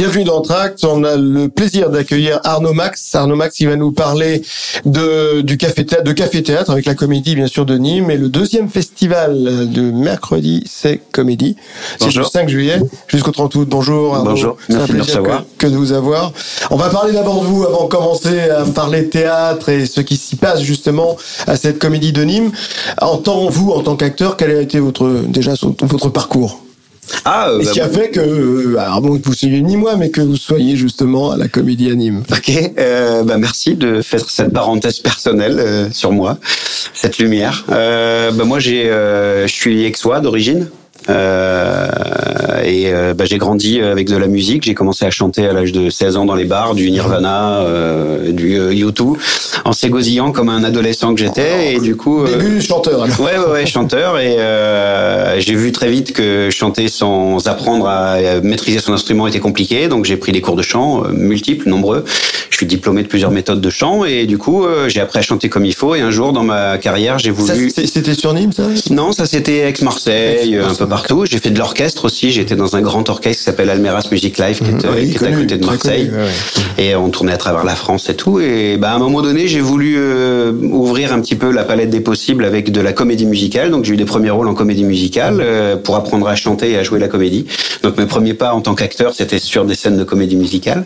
Bienvenue 0.00 0.24
dans 0.24 0.40
Tract. 0.40 0.82
On 0.84 1.04
a 1.04 1.14
le 1.14 1.50
plaisir 1.50 1.90
d'accueillir 1.90 2.40
Arnaud 2.44 2.72
Max. 2.72 3.14
Arnaud 3.14 3.36
Max, 3.36 3.54
qui 3.54 3.66
va 3.66 3.76
nous 3.76 3.92
parler 3.92 4.40
de, 4.86 5.42
du 5.42 5.58
café 5.58 5.84
théâtre, 5.84 6.04
de 6.04 6.12
café 6.12 6.42
théâtre 6.42 6.70
avec 6.70 6.86
la 6.86 6.94
comédie, 6.94 7.34
bien 7.34 7.48
sûr, 7.48 7.66
de 7.66 7.76
Nîmes. 7.76 8.10
Et 8.10 8.16
le 8.16 8.30
deuxième 8.30 8.70
festival 8.70 9.68
de 9.70 9.90
mercredi, 9.90 10.64
c'est 10.66 11.02
comédie. 11.12 11.54
C'est 11.98 12.14
le 12.14 12.24
5 12.24 12.48
juillet 12.48 12.80
jusqu'au 13.08 13.30
30 13.30 13.54
août. 13.56 13.68
Bonjour 13.70 14.16
Arnaud. 14.16 14.30
Bonjour. 14.30 14.56
C'est 14.66 14.76
un 14.76 14.86
plaisir 14.86 15.22
que, 15.22 15.28
que 15.58 15.66
de 15.66 15.76
vous 15.76 15.92
avoir. 15.92 16.32
On 16.70 16.76
va 16.76 16.88
parler 16.88 17.12
d'abord 17.12 17.42
de 17.42 17.46
vous 17.46 17.64
avant 17.64 17.84
de 17.84 17.90
commencer 17.90 18.40
à 18.48 18.64
parler 18.64 19.10
théâtre 19.10 19.68
et 19.68 19.84
ce 19.84 20.00
qui 20.00 20.16
s'y 20.16 20.36
passe 20.36 20.62
justement 20.62 21.18
à 21.46 21.56
cette 21.56 21.78
comédie 21.78 22.14
de 22.14 22.24
Nîmes. 22.24 22.52
En 23.02 23.18
tant, 23.18 23.50
vous, 23.50 23.72
en 23.72 23.82
tant 23.82 23.96
qu'acteur, 23.96 24.38
quel 24.38 24.50
a 24.52 24.62
été 24.62 24.80
votre, 24.80 25.24
déjà, 25.28 25.52
votre 25.82 26.08
parcours? 26.08 26.62
Ah, 27.24 27.50
euh, 27.50 27.60
Et 27.60 27.64
ce 27.64 27.68
bah, 27.68 27.72
qui 27.74 27.80
a 27.80 27.88
fait 27.88 28.10
que, 28.10 28.20
euh, 28.20 28.78
alors 28.78 29.00
bon, 29.00 29.18
que 29.18 29.26
vous 29.26 29.34
soyez 29.34 29.60
ni 29.62 29.76
moi, 29.76 29.96
mais 29.96 30.10
que 30.10 30.20
vous 30.20 30.36
soyez 30.36 30.76
justement 30.76 31.30
à 31.32 31.36
la 31.36 31.48
comédie 31.48 31.90
anime. 31.90 32.22
ok. 32.30 32.72
Euh, 32.78 33.22
bah, 33.22 33.38
merci 33.38 33.74
de 33.74 34.02
faire 34.02 34.28
cette 34.28 34.52
parenthèse 34.52 34.98
personnelle 35.00 35.58
euh, 35.58 35.90
sur 35.92 36.12
moi, 36.12 36.38
cette 36.94 37.18
lumière. 37.18 37.64
Euh, 37.70 38.30
bah, 38.32 38.44
moi, 38.44 38.58
j'ai, 38.58 38.90
euh, 38.90 39.46
je 39.46 39.52
suis 39.52 39.86
aixois 39.86 40.20
d'origine. 40.20 40.68
Euh, 41.08 41.88
et 42.64 42.92
euh, 42.92 43.14
bah, 43.14 43.24
j'ai 43.24 43.38
grandi 43.38 43.80
avec 43.80 44.08
de 44.08 44.16
la 44.16 44.26
musique. 44.26 44.64
J'ai 44.64 44.74
commencé 44.74 45.04
à 45.04 45.10
chanter 45.10 45.46
à 45.46 45.52
l'âge 45.52 45.72
de 45.72 45.90
16 45.90 46.16
ans 46.16 46.24
dans 46.24 46.34
les 46.34 46.44
bars, 46.44 46.74
du 46.74 46.90
Nirvana, 46.90 47.60
euh, 47.60 48.32
du 48.32 48.58
euh, 48.58 48.72
U2, 48.72 49.16
en 49.64 49.72
s'égosillant 49.72 50.32
comme 50.32 50.48
un 50.48 50.64
adolescent 50.64 51.14
que 51.14 51.20
j'étais. 51.20 51.74
Et 51.74 51.80
du 51.80 51.96
coup, 51.96 52.22
euh, 52.22 52.36
Début 52.36 52.60
chanteur 52.60 53.02
alors. 53.02 53.20
Ouais, 53.20 53.38
ouais, 53.38 53.52
ouais, 53.52 53.66
chanteur. 53.66 54.18
Et 54.18 54.36
euh, 54.38 55.40
j'ai 55.40 55.54
vu 55.54 55.72
très 55.72 55.90
vite 55.90 56.12
que 56.12 56.50
chanter 56.50 56.88
sans 56.88 57.46
apprendre 57.48 57.86
à 57.86 58.14
euh, 58.14 58.40
maîtriser 58.42 58.78
son 58.78 58.92
instrument 58.92 59.26
était 59.26 59.40
compliqué. 59.40 59.88
Donc 59.88 60.04
j'ai 60.04 60.16
pris 60.16 60.32
des 60.32 60.40
cours 60.40 60.56
de 60.56 60.62
chant, 60.62 61.04
euh, 61.04 61.12
multiples, 61.12 61.68
nombreux. 61.68 62.04
Je 62.50 62.56
suis 62.56 62.66
diplômé 62.66 63.02
de 63.02 63.08
plusieurs 63.08 63.30
méthodes 63.30 63.60
de 63.60 63.70
chant. 63.70 64.04
Et 64.04 64.26
du 64.26 64.38
coup, 64.38 64.64
euh, 64.64 64.88
j'ai 64.88 65.00
appris 65.00 65.18
à 65.18 65.22
chanter 65.22 65.48
comme 65.48 65.64
il 65.64 65.74
faut. 65.74 65.94
Et 65.94 66.00
un 66.00 66.10
jour, 66.10 66.32
dans 66.32 66.42
ma 66.42 66.78
carrière, 66.78 67.18
j'ai 67.18 67.30
voulu... 67.30 67.70
C'était 67.70 68.14
sur 68.14 68.34
Nîmes, 68.34 68.52
ça? 68.52 68.64
Non, 68.90 69.12
ça 69.12 69.24
c'était 69.26 69.68
ex-Marseille, 69.68 70.56
euh, 70.56 70.68
un 70.68 70.74
peu 70.74 70.86
partout. 70.90 71.24
J'ai 71.24 71.38
fait 71.38 71.50
de 71.50 71.58
l'orchestre 71.58 72.04
aussi. 72.04 72.30
J'étais 72.30 72.56
dans 72.56 72.76
un 72.76 72.82
grand 72.82 73.08
orchestre 73.08 73.38
qui 73.38 73.44
s'appelle 73.44 73.70
Almeras 73.70 74.08
Music 74.12 74.36
Live, 74.36 74.58
qui 74.58 74.70
est, 74.70 74.76
qui 74.76 75.24
est 75.24 75.26
à 75.26 75.32
côté 75.32 75.56
de 75.56 75.64
Marseille. 75.64 76.06
connu, 76.08 76.18
ouais, 76.18 76.24
ouais. 76.24 76.84
Et 76.84 76.94
on 76.94 77.08
tournait 77.08 77.32
à 77.32 77.38
travers 77.38 77.64
la 77.64 77.74
France 77.74 78.10
et 78.10 78.14
tout. 78.14 78.40
Et 78.40 78.76
bah, 78.76 78.92
à 78.92 78.96
un 78.96 78.98
moment 78.98 79.22
donné, 79.22 79.48
j'ai 79.48 79.60
voulu 79.60 79.94
euh, 79.96 80.52
ouvrir 80.52 81.14
un 81.14 81.20
petit 81.20 81.36
peu 81.36 81.50
la 81.50 81.64
palette 81.64 81.88
des 81.88 82.00
possibles 82.00 82.44
avec 82.44 82.70
de 82.70 82.80
la 82.82 82.92
comédie 82.92 83.26
musicale. 83.26 83.70
Donc 83.70 83.84
j'ai 83.84 83.94
eu 83.94 83.96
des 83.96 84.04
premiers 84.04 84.30
rôles 84.30 84.48
en 84.48 84.54
comédie 84.54 84.84
musicale 84.84 85.38
euh, 85.40 85.76
pour 85.76 85.96
apprendre 85.96 86.28
à 86.28 86.34
chanter 86.34 86.72
et 86.72 86.76
à 86.76 86.82
jouer 86.82 86.98
la 86.98 87.08
comédie. 87.08 87.46
Donc 87.82 87.96
mes 87.96 88.06
premiers 88.06 88.34
pas 88.34 88.52
en 88.52 88.60
tant 88.60 88.74
qu'acteur, 88.74 89.14
c'était 89.14 89.38
sur 89.38 89.64
des 89.64 89.74
scènes 89.74 89.96
de 89.96 90.04
comédie 90.04 90.36
musicale. 90.36 90.84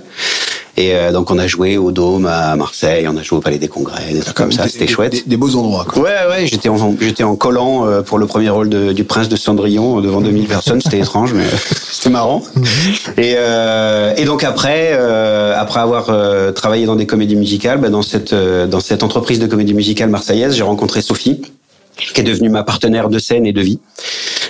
Et 0.77 0.94
euh, 0.94 1.12
donc 1.12 1.30
on 1.30 1.39
a 1.39 1.47
joué 1.47 1.77
au 1.78 1.92
Dôme 1.92 2.27
à 2.27 2.56
Marseille, 2.56 3.06
on 3.08 3.17
a 3.17 3.22
joué 3.22 3.39
au 3.39 3.41
Palais 3.41 3.58
des 3.58 3.69
Congrès, 3.69 4.12
des 4.12 4.20
trucs 4.20 4.36
comme 4.36 4.50
ça. 4.53 4.67
C'était 4.69 4.89
chouette. 4.89 5.12
Des, 5.12 5.22
des 5.27 5.36
beaux 5.36 5.55
endroits, 5.55 5.84
quoi. 5.89 6.03
Ouais, 6.03 6.11
ouais, 6.28 6.47
j'étais 6.47 6.69
en, 6.69 6.97
j'étais 7.00 7.22
en 7.22 7.36
collant 7.36 7.86
euh, 7.86 8.03
pour 8.03 8.19
le 8.19 8.27
premier 8.27 8.50
rôle 8.50 8.69
de- 8.69 8.92
du 8.92 9.05
prince 9.05 9.28
de 9.28 9.36
Cendrillon 9.36 9.98
euh, 9.98 10.03
devant 10.03 10.20
2000 10.20 10.47
personnes. 10.47 10.81
C'était 10.81 10.98
étrange, 10.98 11.33
mais 11.33 11.44
euh, 11.44 11.56
c'était 11.92 12.11
marrant. 12.11 12.42
Et, 13.16 13.34
euh, 13.36 14.14
et 14.16 14.25
donc 14.25 14.42
après, 14.42 14.91
euh, 14.92 15.55
après 15.56 15.81
avoir 15.81 16.06
euh, 16.11 16.50
travaillé 16.50 16.86
dans 16.86 16.97
des 16.97 17.06
comédies 17.06 17.36
musicales, 17.36 17.78
bah, 17.78 17.88
dans 17.88 18.03
cette 18.03 18.33
euh, 18.33 18.66
dans 18.66 18.81
cette 18.81 19.03
entreprise 19.05 19.38
de 19.38 19.47
comédie 19.47 19.75
musicale 19.75 20.11
marseillaise, 20.11 20.55
j'ai 20.56 20.62
rencontré 20.64 21.03
Sophie, 21.03 21.41
qui 21.97 22.20
est 22.20 22.25
devenue 22.25 22.48
ma 22.48 22.62
partenaire 22.62 23.09
de 23.09 23.19
scène 23.19 23.47
et 23.47 23.53
de 23.53 23.61
vie. 23.61 23.78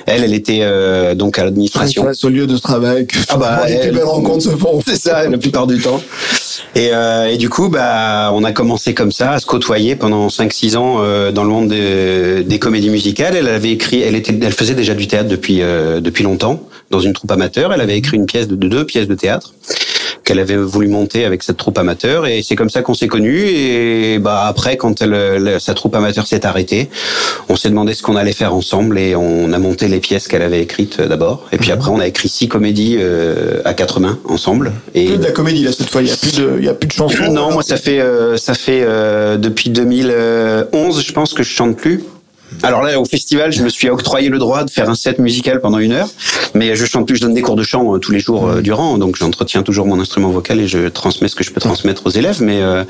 Elle, 0.06 0.24
elle 0.24 0.34
était 0.34 0.60
euh, 0.62 1.14
donc 1.14 1.38
à 1.38 1.44
l'administration. 1.44 2.06
C'est 2.12 2.26
au 2.26 2.30
lieu 2.30 2.46
de 2.46 2.56
travail 2.58 3.06
que 3.06 3.16
Ah 3.28 3.36
bah, 3.36 3.62
les 3.68 3.90
belles 3.90 4.04
rencontres 4.04 4.44
se 4.44 4.50
font. 4.50 4.80
C'est 4.86 4.96
ça, 4.96 5.28
la 5.28 5.38
plupart 5.38 5.66
du 5.66 5.78
temps. 5.78 6.00
Et, 6.74 6.90
euh, 6.92 7.30
et 7.30 7.36
du 7.36 7.48
coup, 7.48 7.68
bah, 7.68 8.30
on 8.34 8.44
a 8.44 8.52
commencé 8.52 8.94
comme 8.94 9.12
ça 9.12 9.32
à 9.32 9.38
se 9.38 9.46
côtoyer 9.46 9.96
pendant 9.96 10.28
5-6 10.28 10.76
ans 10.76 10.96
euh, 10.98 11.32
dans 11.32 11.44
le 11.44 11.50
monde 11.50 11.68
des, 11.68 12.42
des 12.44 12.58
comédies 12.58 12.90
musicales. 12.90 13.36
Elle 13.36 13.48
avait 13.48 13.70
écrit, 13.70 14.02
elle 14.02 14.14
était, 14.14 14.38
elle 14.42 14.52
faisait 14.52 14.74
déjà 14.74 14.94
du 14.94 15.06
théâtre 15.06 15.28
depuis 15.28 15.62
euh, 15.62 16.00
depuis 16.00 16.24
longtemps 16.24 16.60
dans 16.90 17.00
une 17.00 17.12
troupe 17.12 17.30
amateur. 17.30 17.72
Elle 17.72 17.80
avait 17.80 17.96
écrit 17.96 18.16
une 18.16 18.26
pièce 18.26 18.48
de, 18.48 18.56
de 18.56 18.68
deux 18.68 18.84
pièces 18.84 19.08
de 19.08 19.14
théâtre 19.14 19.54
qu'elle 20.24 20.38
avait 20.40 20.56
voulu 20.56 20.88
monter 20.88 21.24
avec 21.24 21.42
cette 21.42 21.56
troupe 21.58 21.78
amateur 21.78 22.26
et 22.26 22.42
c'est 22.42 22.56
comme 22.56 22.70
ça 22.70 22.82
qu'on 22.82 22.94
s'est 22.94 23.06
connus 23.08 23.44
et 23.46 24.18
bah 24.18 24.44
après 24.46 24.76
quand 24.76 25.00
elle, 25.02 25.10
le- 25.10 25.58
sa 25.58 25.74
troupe 25.74 25.94
amateur 25.94 26.26
s'est 26.26 26.44
arrêtée 26.46 26.88
on 27.48 27.56
s'est 27.56 27.68
demandé 27.68 27.94
ce 27.94 28.02
qu'on 28.02 28.16
allait 28.16 28.32
faire 28.32 28.54
ensemble 28.54 28.98
et 28.98 29.14
on 29.14 29.52
a 29.52 29.58
monté 29.58 29.86
les 29.88 30.00
pièces 30.00 30.26
qu'elle 30.28 30.42
avait 30.42 30.60
écrites 30.62 31.00
euh, 31.00 31.08
d'abord 31.08 31.46
et 31.52 31.58
puis 31.58 31.70
après 31.72 31.90
on 31.90 32.00
a 32.00 32.06
écrit 32.06 32.28
six 32.28 32.48
comédies 32.48 32.96
euh, 32.98 33.60
à 33.64 33.74
quatre 33.74 34.00
mains 34.00 34.18
ensemble 34.24 34.72
et 34.94 35.06
Que 35.06 35.12
de 35.16 35.24
la 35.24 35.30
comédie, 35.32 35.62
là, 35.64 35.72
cette 35.72 35.90
fois. 35.90 36.00
Il 36.02 36.06
n'y 36.06 36.10
a, 36.12 36.16
plus 36.16 36.36
de- 36.36 36.56
il 36.58 36.64
y 36.64 36.68
a 36.68 36.74
plus 36.74 36.88
de 36.88 36.92
chansons. 36.92 37.30
non, 37.30 37.52
moi 37.52 37.62
ça 37.62 37.76
fait 37.76 38.00
euh, 38.00 38.36
ça 38.36 38.54
fait 38.54 38.82
euh, 38.82 39.36
depuis 39.36 39.70
2011, 39.70 41.04
je 41.04 41.12
pense 41.12 41.34
que 41.34 41.42
je 41.42 41.50
chante 41.50 41.76
plus. 41.76 42.02
Alors 42.62 42.82
là, 42.82 42.98
au 42.98 43.04
festival, 43.04 43.52
je 43.52 43.62
me 43.62 43.68
suis 43.68 43.88
octroyé 43.90 44.28
le 44.28 44.38
droit 44.38 44.64
de 44.64 44.70
faire 44.70 44.88
un 44.88 44.94
set 44.94 45.18
musical 45.18 45.60
pendant 45.60 45.78
une 45.78 45.92
heure, 45.92 46.08
mais 46.54 46.76
je 46.76 46.86
chante 46.86 47.06
plus, 47.06 47.16
je 47.16 47.20
donne 47.20 47.34
des 47.34 47.42
cours 47.42 47.56
de 47.56 47.62
chant 47.62 47.94
euh, 47.94 47.98
tous 47.98 48.12
les 48.12 48.20
jours 48.20 48.48
euh, 48.48 48.60
durant, 48.62 48.96
donc 48.96 49.16
j'entretiens 49.16 49.62
toujours 49.62 49.86
mon 49.86 50.00
instrument 50.00 50.30
vocal 50.30 50.60
et 50.60 50.66
je 50.66 50.88
transmets 50.88 51.28
ce 51.28 51.34
que 51.34 51.44
je 51.44 51.52
peux 51.52 51.60
transmettre 51.60 52.06
aux 52.06 52.10
élèves, 52.10 52.40
mais 52.40 52.62
euh, 52.62 52.84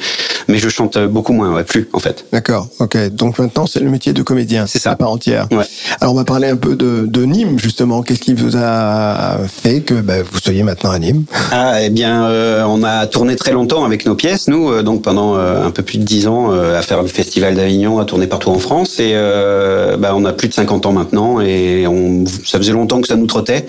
mais 0.49 0.59
je 0.59 0.69
chante 0.69 0.99
beaucoup 0.99 1.33
moins, 1.33 1.53
ouais, 1.53 1.65
plus 1.65 1.89
en 1.93 1.99
fait. 1.99 2.27
D'accord, 2.33 2.69
ok. 2.79 3.09
Donc 3.11 3.39
maintenant, 3.39 3.67
c'est 3.67 3.81
le 3.81 3.91
métier 3.91 4.13
de 4.13 4.23
comédien. 4.23 4.67
C'est 4.67 4.79
ça. 4.79 4.93
À 4.93 4.97
part 4.97 5.11
entière. 5.11 5.49
Ouais. 5.51 5.65
Alors, 6.01 6.13
on 6.13 6.17
va 6.17 6.25
parler 6.25 6.49
un 6.49 6.57
peu 6.57 6.77
de, 6.77 7.07
de 7.07 7.25
Nîmes, 7.25 7.59
justement. 7.59 8.03
Qu'est-ce 8.03 8.21
qui 8.21 8.35
vous 8.35 8.57
a 8.57 9.39
fait 9.49 9.81
que 9.81 9.95
bah, 9.95 10.23
vous 10.23 10.39
soyez 10.39 10.63
maintenant 10.63 10.91
à 10.91 10.99
Nîmes? 10.99 11.25
Ah, 11.51 11.83
eh 11.83 11.91
bien, 11.91 12.27
euh, 12.27 12.63
on 12.65 12.83
a 12.83 13.07
tourné 13.07 13.37
très 13.37 13.53
longtemps 13.53 13.85
avec 13.85 14.05
nos 14.07 14.15
pièces, 14.15 14.49
nous, 14.49 14.71
euh, 14.71 14.83
donc 14.83 15.03
pendant 15.03 15.35
un 15.35 15.71
peu 15.71 15.83
plus 15.83 15.99
de 15.99 16.05
dix 16.05 16.29
ans, 16.29 16.51
à 16.51 16.83
faire 16.83 17.03
le 17.03 17.09
festival 17.09 17.55
d'Avignon, 17.55 17.99
à 17.99 18.05
tourner 18.05 18.27
partout 18.27 18.51
en 18.51 18.59
France, 18.59 19.01
et 19.01 19.13
euh, 19.15 19.54
bah, 19.99 20.13
on 20.17 20.25
a 20.25 20.33
plus 20.33 20.49
de 20.49 20.55
50 20.55 20.87
ans 20.87 20.93
maintenant, 20.93 21.41
et 21.41 21.87
on, 21.87 22.25
ça 22.45 22.59
faisait 22.59 22.73
longtemps 22.73 23.01
que 23.01 23.09
ça 23.09 23.17
nous 23.17 23.27
trottait 23.27 23.67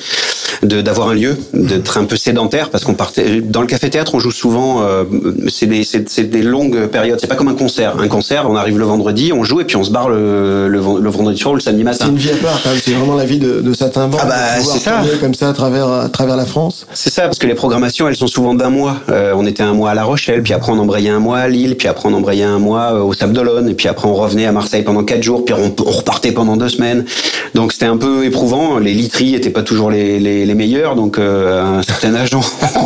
d'avoir 0.63 1.09
un 1.09 1.13
lieu, 1.13 1.37
d'être 1.53 1.97
un 1.97 2.05
peu 2.05 2.15
sédentaire, 2.15 2.69
parce 2.69 2.83
qu'on 2.83 2.93
partait 2.93 3.41
dans 3.41 3.61
le 3.61 3.67
café 3.67 3.89
théâtre, 3.89 4.15
on 4.15 4.19
joue 4.19 4.31
souvent, 4.31 4.81
euh, 4.83 5.03
c'est 5.49 5.65
des 5.65 5.83
c'est 5.83 6.07
c'est 6.09 6.23
des 6.23 6.41
longues 6.41 6.87
périodes, 6.87 7.19
c'est 7.19 7.27
pas 7.27 7.35
comme 7.35 7.49
un 7.49 7.55
concert. 7.55 7.95
Un 7.99 8.07
concert, 8.07 8.49
on 8.49 8.55
arrive 8.55 8.79
le 8.79 8.85
vendredi, 8.85 9.31
on 9.33 9.43
joue 9.43 9.61
et 9.61 9.65
puis 9.65 9.75
on 9.75 9.83
se 9.83 9.91
barre 9.91 10.09
le 10.09 10.67
le, 10.67 10.77
le 10.77 11.09
vendredi 11.09 11.39
soir 11.39 11.53
ou 11.53 11.55
le 11.55 11.61
samedi 11.61 11.79
C'est 11.79 11.83
matin. 11.83 12.07
une 12.09 12.17
vie 12.17 12.31
à 12.31 12.35
part, 12.37 12.61
quand 12.63 12.69
même. 12.69 12.79
C'est 12.83 12.91
vraiment 12.93 13.15
la 13.15 13.25
vie 13.25 13.39
de, 13.39 13.61
de 13.61 13.73
certains 13.73 14.07
bancs. 14.07 14.19
Ah 14.23 14.27
bah, 14.27 14.35
c'est 14.61 14.79
ça. 14.79 15.01
comme 15.19 15.33
ça 15.33 15.49
à 15.49 15.53
travers, 15.53 15.87
à 15.87 16.09
travers 16.09 16.35
la 16.37 16.45
France. 16.45 16.87
C'est 16.93 17.11
ça, 17.11 17.23
parce 17.23 17.37
que 17.37 17.47
les 17.47 17.55
programmations, 17.55 18.07
elles 18.07 18.15
sont 18.15 18.27
souvent 18.27 18.53
d'un 18.53 18.69
mois. 18.69 18.97
Euh, 19.09 19.33
on 19.35 19.45
était 19.45 19.63
un 19.63 19.73
mois 19.73 19.91
à 19.91 19.93
La 19.93 20.03
Rochelle, 20.03 20.41
puis 20.43 20.53
après 20.53 20.71
on 20.71 20.79
embrayait 20.79 21.09
un 21.09 21.19
mois 21.19 21.39
à 21.39 21.47
Lille, 21.47 21.75
puis 21.77 21.87
après 21.87 22.07
on 22.09 22.13
embrayait 22.13 22.43
un 22.43 22.59
mois 22.59 22.93
euh, 22.93 23.01
au 23.01 23.13
Sable 23.13 23.33
d'Olonne, 23.33 23.69
et 23.69 23.73
puis 23.73 23.87
après 23.87 24.07
on 24.07 24.15
revenait 24.15 24.45
à 24.45 24.51
Marseille 24.51 24.83
pendant 24.83 25.03
quatre 25.03 25.23
jours, 25.23 25.43
puis 25.45 25.53
on, 25.57 25.69
on 25.85 25.91
repartait 25.91 26.31
pendant 26.31 26.57
deux 26.57 26.69
semaines. 26.69 27.05
Donc 27.53 27.71
c'était 27.73 27.85
un 27.85 27.97
peu 27.97 28.25
éprouvant. 28.25 28.77
Les 28.79 28.93
literies 28.93 29.35
étaient 29.35 29.49
pas 29.49 29.63
toujours 29.63 29.89
les, 29.91 30.19
les, 30.19 30.45
les 30.45 30.53
meilleures, 30.55 30.95
donc 30.95 31.17
euh, 31.17 31.61
à 31.61 31.65
un 31.79 31.83
certain 31.83 32.13
âge, 32.15 32.29
on 32.35 32.39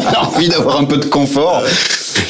a 0.08 0.20
envie 0.28 0.50
d'avoir 0.50 0.80
un 0.80 0.86
peu 0.86 0.98
de 0.98 1.06
confort. 1.06 1.64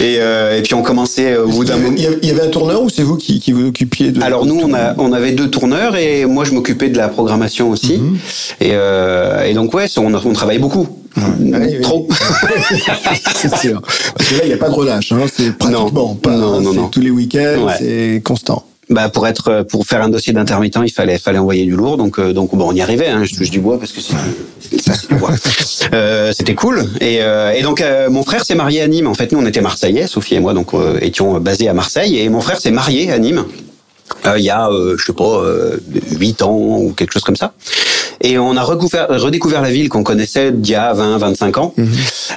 Et, 0.01 0.17
euh, 0.19 0.57
et 0.57 0.61
puis 0.61 0.73
on 0.75 0.81
commençait 0.81 1.35
au 1.37 1.47
bout 1.49 1.65
d'un 1.65 1.75
moment. 1.77 1.95
il 1.97 2.03
y 2.03 2.05
avait- 2.31 2.39
un 2.41 2.47
tourneur 2.47 2.81
ou 2.83 2.89
c'est 2.89 3.03
vous 3.03 3.17
qui, 3.17 3.39
qui 3.41 3.51
vous 3.51 3.67
occupiez 3.67 4.11
de 4.11 4.21
Alors 4.23 4.45
nous, 4.45 4.59
on, 4.63 4.73
a, 4.73 4.93
on 4.97 5.11
avait 5.11 5.33
deux 5.33 5.49
tourneurs 5.49 5.97
et 5.97 6.25
moi, 6.25 6.45
je 6.45 6.53
m'occupais 6.53 6.87
de 6.87 6.97
la 6.97 7.09
programmation 7.09 7.69
aussi. 7.69 7.97
Mhm. 7.97 8.17
Et, 8.61 8.69
euh, 8.73 9.43
et 9.43 9.53
donc, 9.53 9.73
ouais, 9.73 9.87
on, 9.97 10.13
on 10.13 10.33
travaillait 10.33 10.61
beaucoup. 10.61 10.87
oui, 11.17 11.23
oui. 11.53 11.81
Trop. 11.81 12.07
C'est 13.35 13.55
sûr. 13.57 13.81
Parce 13.81 14.29
que 14.29 14.35
là, 14.35 14.41
il 14.43 14.47
n'y 14.47 14.53
a 14.53 14.57
pas 14.57 14.69
de 14.69 14.73
relâche. 14.73 15.11
Hein. 15.11 15.19
C'est 15.35 15.57
pratiquement 15.57 15.89
Non. 15.91 16.15
pas. 16.15 16.31
Non, 16.31 16.61
non, 16.61 16.71
C'est 16.71 16.77
non. 16.77 16.87
Tous 16.87 17.01
les 17.01 17.09
week-ends, 17.09 17.65
Ouais. 17.65 17.73
c'est 17.79 18.21
constant. 18.23 18.63
Bah 18.89 19.07
pour 19.09 19.27
être 19.27 19.63
pour 19.69 19.85
faire 19.85 20.01
un 20.01 20.09
dossier 20.09 20.33
d'intermittent, 20.33 20.79
il 20.83 20.91
fallait 20.91 21.19
fallait 21.19 21.37
envoyer 21.37 21.63
du 21.65 21.75
lourd. 21.75 21.97
Donc 21.97 22.17
euh, 22.17 22.33
donc 22.33 22.55
bon, 22.55 22.69
on 22.69 22.73
y 22.73 22.81
arrivait. 22.81 23.07
Hein, 23.09 23.23
je 23.23 23.35
touche 23.35 23.51
du 23.51 23.59
bois 23.59 23.77
parce 23.79 23.91
que 23.91 24.01
c'est 24.01 25.07
du 25.09 25.15
bois. 25.15 25.31
Euh, 25.93 26.33
c'était 26.37 26.53
cool. 26.55 26.85
Et, 27.01 27.17
euh, 27.21 27.51
et 27.51 27.63
donc 27.63 27.81
euh, 27.81 28.09
mon 28.11 28.21
frère 28.23 28.45
s'est 28.45 28.53
marié 28.53 28.81
à 28.81 28.87
Nîmes. 28.87 29.07
En 29.07 29.15
fait, 29.15 29.31
nous 29.31 29.39
on 29.39 29.45
était 29.45 29.61
marseillais, 29.61 30.05
Sophie 30.05 30.35
et 30.35 30.39
moi, 30.39 30.53
donc 30.53 30.73
euh, 30.73 30.99
étions 31.01 31.39
basés 31.39 31.67
à 31.67 31.73
Marseille. 31.73 32.19
Et 32.19 32.29
mon 32.29 32.41
frère 32.41 32.59
s'est 32.59 32.69
marié 32.69 33.11
à 33.11 33.17
Nîmes. 33.17 33.45
euh, 34.25 34.37
il 34.37 34.43
y 34.43 34.49
a, 34.51 34.67
euh, 34.69 34.95
je 34.97 35.05
sais 35.05 35.13
pas, 35.13 35.23
euh, 35.23 35.77
8 36.19 36.41
ans 36.43 36.57
ou 36.57 36.93
quelque 36.95 37.13
chose 37.13 37.23
comme 37.23 37.35
ça. 37.37 37.53
Et 38.21 38.37
on 38.37 38.55
a 38.57 38.63
redécouvert 38.63 39.61
la 39.61 39.71
ville 39.71 39.89
qu'on 39.89 40.03
connaissait 40.03 40.51
d'il 40.51 40.73
y 40.73 40.75
a 40.75 40.93
20, 40.93 41.17
25 41.17 41.57
ans. 41.57 41.73
Mhm. 41.77 41.87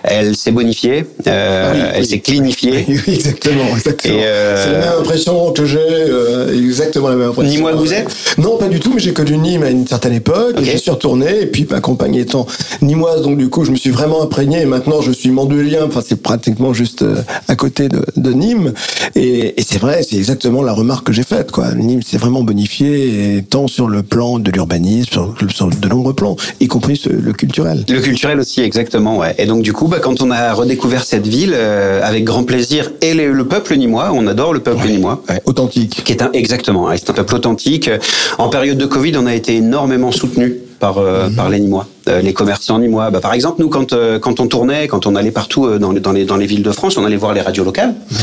Elle 0.05 0.37
s'est 0.37 0.51
bonifiée, 0.51 1.05
euh, 1.27 1.73
ah 1.75 1.97
elle 1.97 2.07
s'est 2.07 2.21
clinifiée. 2.21 2.85
Oui, 3.07 3.15
exactement, 3.15 3.65
exactement. 3.75 4.15
Euh, 4.19 4.65
C'est 4.65 4.73
la 4.73 4.79
même 4.79 5.01
impression 5.01 5.53
que 5.53 5.65
j'ai, 5.65 5.79
euh, 5.81 6.57
exactement 6.57 7.09
la 7.09 7.17
même 7.17 7.31
impression. 7.31 7.51
Nîmois 7.53 7.73
vous 7.73 7.93
êtes? 7.93 8.15
Non, 8.39 8.59
pas 8.59 8.69
du 8.69 8.81
tout, 8.81 8.93
mais 8.95 9.01
j'ai 9.01 9.13
connu 9.13 9.37
Nîmes 9.39 9.63
à 9.63 9.71
une 9.71 9.87
certaine 9.87 10.13
époque. 10.15 10.57
Okay. 10.59 10.73
Je 10.73 10.77
suis 10.77 10.91
retourné, 10.91 11.43
et 11.43 11.47
puis 11.47 11.67
ma 11.69 11.81
compagne 11.81 12.15
étant 12.15 12.47
nîmoise, 12.81 13.23
donc 13.23 13.39
du 13.39 13.49
coup, 13.49 13.65
je 13.65 13.71
me 13.71 13.77
suis 13.77 13.91
vraiment 13.91 14.23
imprégné, 14.23 14.61
et 14.63 14.67
maintenant 14.67 15.01
je 15.01 15.11
suis 15.11 15.31
mandolien, 15.31 15.81
enfin 15.87 16.01
c'est 16.07 16.21
pratiquement 16.21 16.73
juste 16.73 17.03
euh, 17.03 17.23
à 17.49 17.57
côté 17.57 17.89
de, 17.89 18.05
de 18.17 18.33
Nîmes. 18.33 18.73
Et, 19.15 19.61
et 19.61 19.65
c'est 19.65 19.79
vrai, 19.79 20.03
c'est 20.09 20.17
exactement 20.17 20.63
la 20.63 20.73
remarque 20.73 21.07
que 21.07 21.13
j'ai 21.13 21.25
faite. 21.25 21.51
Quoi. 21.51 21.73
Nîmes 21.75 22.03
s'est 22.03 22.19
vraiment 22.19 22.43
bonifié, 22.43 23.37
et 23.37 23.43
tant 23.43 23.67
sur 23.67 23.89
le 23.89 24.03
plan 24.03 24.39
de 24.39 24.51
l'urbanisme, 24.51 25.11
sur, 25.11 25.35
sur, 25.51 25.71
de 25.81 25.89
nombreux 25.89 26.15
plans, 26.15 26.37
y 26.61 26.69
compris 26.69 27.01
le 27.09 27.33
culturel. 27.33 27.85
Le 27.89 28.01
culturel 28.01 28.39
aussi, 28.41 28.61
exactement. 28.61 29.19
Ouais. 29.19 29.35
Et 29.39 29.47
donc 29.47 29.63
du 29.63 29.73
coup, 29.73 29.89
bah, 29.89 29.99
quand 30.01 30.23
on 30.23 30.31
a 30.31 30.53
redécouvert 30.53 31.05
cette 31.05 31.27
ville, 31.27 31.53
euh, 31.55 32.01
avec 32.03 32.25
grand 32.25 32.45
plaisir, 32.45 32.91
et 33.01 33.15
le, 33.15 33.45
peuple 33.45 33.77
nîmois, 33.77 34.11
on 34.13 34.27
adore 34.27 34.53
le 34.53 34.61
peuple 34.61 34.87
ouais, 34.87 34.93
nîmois. 34.93 35.23
Ouais, 35.29 35.41
authentique. 35.45 36.03
Qui 36.05 36.13
est 36.13 36.23
un, 36.23 36.31
exactement, 36.33 36.89
c'est 36.97 37.11
un 37.11 37.15
peuple 37.15 37.35
authentique. 37.35 37.91
En 38.39 38.49
période 38.49 38.79
de 38.79 38.87
Covid, 38.87 39.17
on 39.17 39.27
a 39.27 39.35
été 39.35 39.57
énormément 39.57 40.13
soutenu 40.13 40.57
par, 40.79 40.99
euh, 40.99 41.29
-hmm. 41.29 41.35
par 41.35 41.49
les 41.51 41.61
Nîmois. 41.61 41.87
Euh, 42.09 42.21
les 42.21 42.33
commerçants 42.33 42.79
nîmois. 42.81 43.11
Bah, 43.11 43.21
par 43.21 43.33
exemple, 43.33 43.61
nous, 43.61 43.69
quand, 43.69 43.93
euh, 43.93 44.19
quand 44.19 44.41
on 44.41 44.49
tournait, 44.49 44.89
quand 44.89 45.07
on 45.07 45.15
allait 45.15 45.31
partout 45.31 45.67
euh, 45.67 45.79
dans, 45.79 45.93
les, 45.93 46.01
dans, 46.01 46.11
les, 46.11 46.25
dans 46.25 46.37
les 46.37 46.47
villes 46.47 46.63
de 46.63 46.73
France, 46.73 46.97
on 46.97 47.05
allait 47.05 47.17
voir 47.17 47.33
les 47.33 47.41
radios 47.41 47.65
locales 47.65 47.95
mmh. 48.11 48.15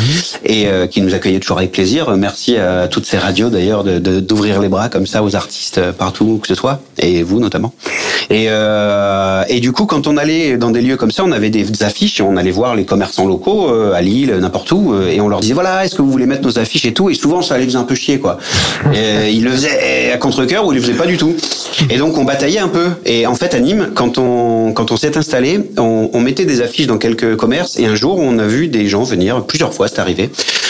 et 0.45 0.67
qui 0.89 1.01
nous 1.01 1.13
accueillaient 1.13 1.39
toujours 1.39 1.59
avec 1.59 1.71
plaisir. 1.71 2.15
Merci 2.17 2.57
à 2.57 2.87
toutes 2.87 3.05
ces 3.05 3.17
radios 3.17 3.49
d'ailleurs 3.49 3.83
d'ouvrir 3.83 4.01
de, 4.01 4.19
d'ouvrir 4.19 4.61
les 4.61 4.67
bras 4.67 4.89
comme 4.89 5.05
ça 5.05 5.23
aux 5.23 5.35
artistes 5.35 5.79
partout 5.91 6.25
où 6.25 6.37
que 6.37 6.47
ce 6.47 6.55
soit, 6.55 6.81
et 6.97 7.23
vous 7.23 7.39
notamment. 7.39 7.73
Et, 8.29 8.47
et 8.47 9.59
du 9.59 9.71
coup, 9.71 9.85
quand 9.85 10.07
on 10.07 10.17
allait 10.17 10.57
dans 10.57 10.71
des 10.71 10.81
lieux 10.81 10.97
comme 10.97 11.11
ça, 11.11 11.23
on 11.23 11.31
avait 11.31 11.49
des, 11.49 11.83
affiches 11.83 12.19
et 12.19 12.23
on 12.23 12.37
allait 12.37 12.51
voir 12.51 12.75
les 12.75 12.85
commerçants 12.85 13.25
locaux 13.25 13.69
à 13.69 14.01
Lille, 14.01 14.35
n'importe 14.39 14.71
où, 14.71 14.93
et 15.01 15.21
on 15.21 15.29
leur 15.29 15.39
disait 15.39 15.53
voilà, 15.53 15.85
est-ce 15.85 15.95
que 15.95 16.01
vous 16.01 16.11
voulez 16.11 16.25
mettre 16.25 16.43
nos 16.43 16.59
affiches 16.59 16.85
et 16.85 16.93
tout. 16.93 17.09
Et 17.09 17.13
souvent, 17.13 17.41
ça 17.41 17.57
les 17.57 17.65
faisait 17.65 17.77
un 17.77 17.83
peu 17.83 17.95
chier 17.95 18.19
quoi. 18.19 18.37
Et 18.93 19.31
ils 19.31 19.43
le 19.43 19.51
faisaient 19.51 20.11
à 20.11 20.17
contre-cœur 20.17 20.65
ou 20.65 20.73
ils 20.73 20.75
le 20.75 20.81
faisaient 20.81 20.93
pas 20.93 21.07
du 21.07 21.17
tout. 21.17 21.35
Et 21.89 21.97
donc, 21.97 22.17
on 22.17 22.23
bataillait 22.23 22.59
un 22.59 22.67
peu. 22.67 22.87
Et 23.05 23.25
en 23.25 23.35
fait, 23.35 23.53
à 23.53 23.59
Nîmes, 23.59 23.89
quand 23.93 24.17
on 24.17 24.73
quand 24.73 24.91
on 24.91 24.97
s'est 24.97 25.17
installé, 25.17 25.59
on, 25.77 26.09
on, 26.13 26.19
mettait 26.19 26.45
des 26.45 26.61
affiches 26.61 26.87
dans 26.87 26.97
quelques 26.97 27.35
commerces 27.35 27.77
et 27.77 27.85
un 27.85 27.95
jour 27.95 28.17
on 28.19 28.37
a 28.39 28.45
vu 28.45 28.67
des 28.67 28.87
gens 28.87 29.03
venir, 29.03 29.43
plusieurs 29.43 29.73
fois 29.73 29.87
c'est 29.87 29.99
arrivé, 29.99 30.29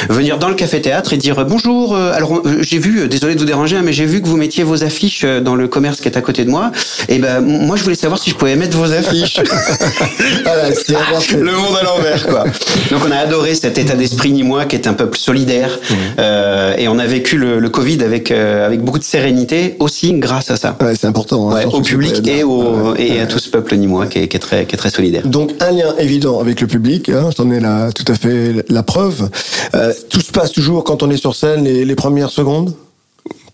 venir 0.10 0.38
dans 0.38 0.50
le 0.50 0.56
café-théâtre 0.56 1.14
et 1.14 1.18
dire 1.18 1.46
bonjour, 1.46 1.96
euh, 1.96 2.12
alors 2.14 2.38
euh, 2.38 2.60
j'ai 2.62 2.80
vu, 2.80 3.02
euh, 3.02 3.08
désolé 3.08 3.36
de 3.36 3.40
vous 3.40 3.46
déranger, 3.46 3.78
hein, 3.78 3.82
mais 3.84 3.94
j'ai 3.94 4.06
vu 4.06 4.22
que 4.22 4.28
vous 4.28 4.38
mettiez 4.38 4.64
vos 4.64 4.84
affiches 4.84 5.26
dans 5.26 5.56
le 5.56 5.68
commerce 5.68 6.02
qui 6.02 6.08
est 6.08 6.18
à 6.18 6.22
côté 6.22 6.46
de 6.46 6.50
moi. 6.50 6.72
Et 7.08 7.20
ben 7.20 7.42
moi 7.42 7.76
je 7.76 7.84
voulais 7.84 7.96
savoir 7.96 8.20
si 8.20 8.30
je 8.30 8.36
pouvais 8.36 8.56
mettre 8.56 8.78
vos 8.78 8.92
affiches. 8.92 9.40
voilà, 10.44 10.70
le 10.70 11.52
monde 11.52 11.76
à 11.80 11.84
l'envers 11.84 12.28
quoi. 12.28 12.46
Donc 12.92 13.02
on 13.08 13.12
a 13.12 13.18
adoré 13.18 13.56
cet 13.56 13.78
état 13.78 13.96
d'esprit 13.96 14.32
ni 14.32 14.44
moi 14.44 14.66
qui 14.66 14.76
est 14.76 14.88
un 14.88 14.94
peuple 14.94 15.18
solidaire 15.18 15.78
mmh. 15.90 15.94
euh, 16.20 16.76
et 16.78 16.88
on 16.88 16.98
a 17.00 17.06
vécu 17.06 17.38
le, 17.38 17.60
le 17.60 17.70
Covid 17.70 18.04
avec 18.04 18.32
euh, 18.32 18.66
avec 18.66 18.82
beaucoup 18.82 19.00
de 19.00 19.04
sérénité 19.04 19.76
aussi 19.80 20.14
grâce 20.14 20.52
à 20.52 20.56
ça. 20.56 20.76
Ouais, 20.82 20.89
c'est 20.96 21.08
important. 21.08 21.50
Hein, 21.50 21.56
ouais, 21.56 21.66
au 21.66 21.82
public 21.82 22.28
et, 22.28 22.44
au, 22.44 22.96
et 22.96 23.20
à 23.20 23.28
tout 23.28 23.40
ce 23.40 23.50
peuple 23.50 23.76
nîmois 23.76 24.08
qui 24.08 24.20
est, 24.20 24.28
qui 24.28 24.38
est, 24.38 24.40
très 24.40 24.66
qui 24.66 24.76
est 24.76 24.78
très 24.78 24.90
solidaire. 24.90 25.26
Donc 25.28 25.52
un 25.60 25.72
lien 25.72 25.96
évident 25.98 26.40
avec 26.40 26.62
le 26.62 26.68
public, 26.68 27.10
hein, 27.10 27.30
j'en 27.36 27.50
ai 27.52 27.60
là 27.60 27.92
tout 27.92 28.06
à 28.08 28.16
fait 28.16 28.66
la 28.70 28.84
preuve. 28.84 29.30
Euh, 29.76 29.94
tout 30.10 30.22
se 30.22 30.32
passe 30.32 30.52
toujours 30.52 30.84
quand 30.84 31.04
on 31.04 31.10
est 31.10 31.18
sur 31.18 31.36
scène 31.36 31.64
les, 31.64 31.86
les 31.86 31.96
premières 31.96 32.30
secondes? 32.30 32.74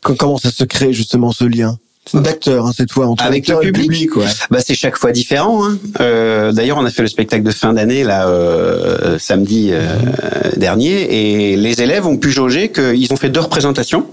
Comment 0.02 0.38
ça 0.38 0.52
se 0.52 0.64
crée 0.64 0.94
justement 0.94 1.32
ce 1.32 1.46
lien? 1.46 1.78
D'acteurs 2.14 2.68
hein, 2.68 2.72
cette 2.76 2.92
fois 2.92 3.08
entre 3.08 3.24
avec 3.24 3.48
le 3.48 3.60
public, 3.60 3.90
public 3.90 4.16
ouais. 4.18 4.26
bah 4.52 4.60
c'est 4.64 4.76
chaque 4.76 4.96
fois 4.96 5.12
différent 5.12 5.66
hein. 5.66 5.78
euh, 6.00 6.52
d'ailleurs 6.52 6.78
on 6.78 6.86
a 6.86 6.92
fait 6.92 7.02
le 7.02 7.08
spectacle 7.08 7.44
de 7.44 7.50
fin 7.50 7.74
d'année 7.74 8.04
là 8.04 8.28
euh, 8.28 9.18
samedi 9.18 9.70
euh, 9.72 9.82
dernier 10.56 11.52
et 11.52 11.58
les 11.58 11.82
élèves 11.82 12.06
ont 12.06 12.18
pu 12.18 12.30
jauger 12.30 12.72
qu'ils 12.72 13.12
ont 13.12 13.16
fait 13.16 13.30
deux 13.30 13.40
représentations 13.40 14.06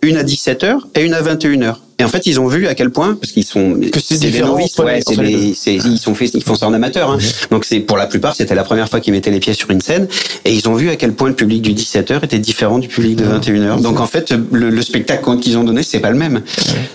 une 0.00 0.16
à 0.16 0.22
17h 0.22 0.78
et 0.94 1.04
une 1.04 1.12
à 1.12 1.20
21h 1.20 1.76
et 2.00 2.04
en 2.04 2.08
fait, 2.08 2.26
ils 2.26 2.38
ont 2.38 2.46
vu 2.46 2.66
à 2.68 2.74
quel 2.74 2.90
point, 2.90 3.14
parce 3.14 3.32
qu'ils 3.32 3.44
sont, 3.44 3.78
que 3.92 4.00
c'est 4.00 4.18
différent. 4.18 4.54
Des 4.54 4.62
novices, 4.62 4.78
ouais, 4.78 5.00
c'est 5.06 5.16
des, 5.16 5.54
c'est, 5.54 5.74
ils 5.74 5.98
sont 5.98 6.14
fait, 6.14 6.26
ils 6.32 6.42
font 6.42 6.54
ça 6.54 6.66
en 6.66 6.72
amateur. 6.72 7.10
Hein. 7.10 7.18
Donc 7.50 7.64
c'est 7.64 7.80
pour 7.80 7.96
la 7.96 8.06
plupart, 8.06 8.36
c'était 8.36 8.54
la 8.54 8.62
première 8.62 8.88
fois 8.88 9.00
qu'ils 9.00 9.12
mettaient 9.12 9.30
les 9.30 9.40
pieds 9.40 9.54
sur 9.54 9.70
une 9.70 9.80
scène, 9.80 10.06
et 10.44 10.52
ils 10.52 10.68
ont 10.68 10.74
vu 10.74 10.90
à 10.90 10.96
quel 10.96 11.12
point 11.12 11.28
le 11.28 11.34
public 11.34 11.62
du 11.62 11.72
17h 11.72 12.24
était 12.24 12.38
différent 12.38 12.78
du 12.78 12.88
public 12.88 13.16
de 13.16 13.24
21h. 13.24 13.82
Donc 13.82 14.00
en 14.00 14.06
fait, 14.06 14.32
le, 14.52 14.70
le 14.70 14.82
spectacle 14.82 15.24
qu'ils 15.38 15.58
ont 15.58 15.64
donné, 15.64 15.82
c'est 15.82 16.00
pas 16.00 16.10
le 16.10 16.16
même. 16.16 16.42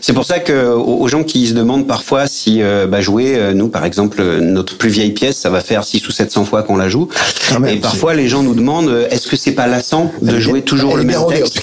C'est 0.01 0.13
pour 0.13 0.25
ça 0.25 0.39
que 0.39 0.73
aux 0.73 1.07
gens 1.07 1.23
qui 1.23 1.47
se 1.47 1.53
demandent 1.53 1.87
parfois 1.87 2.27
si 2.27 2.61
euh, 2.61 2.87
bah, 2.87 3.01
jouer, 3.01 3.35
euh, 3.35 3.53
nous 3.53 3.67
par 3.67 3.85
exemple, 3.85 4.23
notre 4.39 4.77
plus 4.77 4.89
vieille 4.89 5.11
pièce, 5.11 5.37
ça 5.37 5.49
va 5.49 5.61
faire 5.61 5.83
6 5.83 6.07
ou 6.07 6.11
700 6.11 6.45
fois 6.45 6.63
qu'on 6.63 6.77
la 6.77 6.89
joue. 6.89 7.09
Même, 7.51 7.65
et 7.65 7.75
parfois 7.77 8.13
les 8.13 8.27
gens 8.27 8.43
nous 8.43 8.55
demandent, 8.55 8.89
euh, 8.89 9.07
est-ce 9.09 9.27
que 9.27 9.35
c'est 9.35 9.51
pas 9.51 9.67
lassant 9.67 10.11
de 10.21 10.39
jouer 10.39 10.61
toujours 10.61 10.95
le 10.95 11.03
même 11.03 11.19
texte 11.29 11.61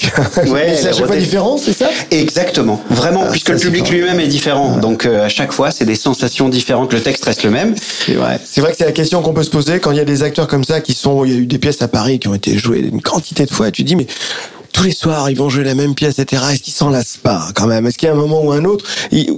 Ouais, 0.49 0.75
c'est 0.77 0.89
à 0.89 0.93
chaque 0.93 1.07
fois 1.07 1.17
différent, 1.17 1.57
c'est 1.59 1.73
ça? 1.73 1.89
Exactement. 2.11 2.83
Vraiment, 2.91 3.25
ah, 3.27 3.30
puisque 3.31 3.51
le 3.51 3.59
public 3.59 3.89
lui-même 3.91 4.21
est 4.21 4.27
différent. 4.27 4.79
Donc 4.79 5.07
euh, 5.07 5.25
à 5.25 5.29
chaque 5.29 5.53
fois, 5.53 5.71
c'est 5.71 5.85
des 5.85 5.95
sensations 5.95 6.49
différentes. 6.49 6.93
Le 6.93 7.01
texte 7.01 7.25
reste 7.25 7.43
le 7.45 7.51
même. 7.51 7.75
C'est 7.79 8.15
vrai. 8.15 8.41
C'est 8.45 8.61
vrai 8.61 8.73
que 8.73 8.79
c'est 8.79 8.85
la 8.85 8.93
question 8.93 9.23
qu'on 9.23 9.33
peut 9.33 9.43
se 9.43 9.51
poser 9.51 9.81
quand 9.81 9.91
il 9.91 9.97
y 9.97 10.01
a 10.01 10.05
des 10.05 10.23
acteurs 10.23 10.49
comme 10.49 10.65
ça 10.65 10.81
qui 10.81 10.95
sont. 10.95 11.25
Il 11.25 11.33
y 11.33 11.37
a 11.37 11.39
eu 11.39 11.47
des 11.47 11.59
pièces 11.59 11.83
à 11.83 11.89
Paris 11.89 12.19
qui 12.19 12.29
ont 12.29 12.35
été 12.35 12.59
jouées 12.59 12.81
une 12.81 13.03
quantité 13.03 13.47
de 13.47 13.51
fois. 13.51 13.69
Et 13.69 13.73
tu 13.73 13.85
dis 13.85 13.97
mais 13.97 14.07
tous 14.73 14.85
les 14.85 14.93
soirs, 14.93 15.31
ils 15.31 15.37
vont 15.37 15.49
jouer 15.49 15.65
la 15.65 15.75
même 15.75 15.95
pièce, 15.95 16.19
etc. 16.19 16.43
Est-ce 16.53 16.63
qu'ils 16.63 16.73
s'en 16.73 16.91
lassent 16.91 17.19
pas 17.23 17.49
quand 17.55 17.67
même? 17.67 17.87
Est-ce 17.87 17.99
qu'il 17.99 18.07
y 18.07 18.11
a 18.11 18.15
un 18.15 18.19
moment 18.19 18.43
ou 18.43 18.53
un 18.53 18.65
autre? 18.65 18.85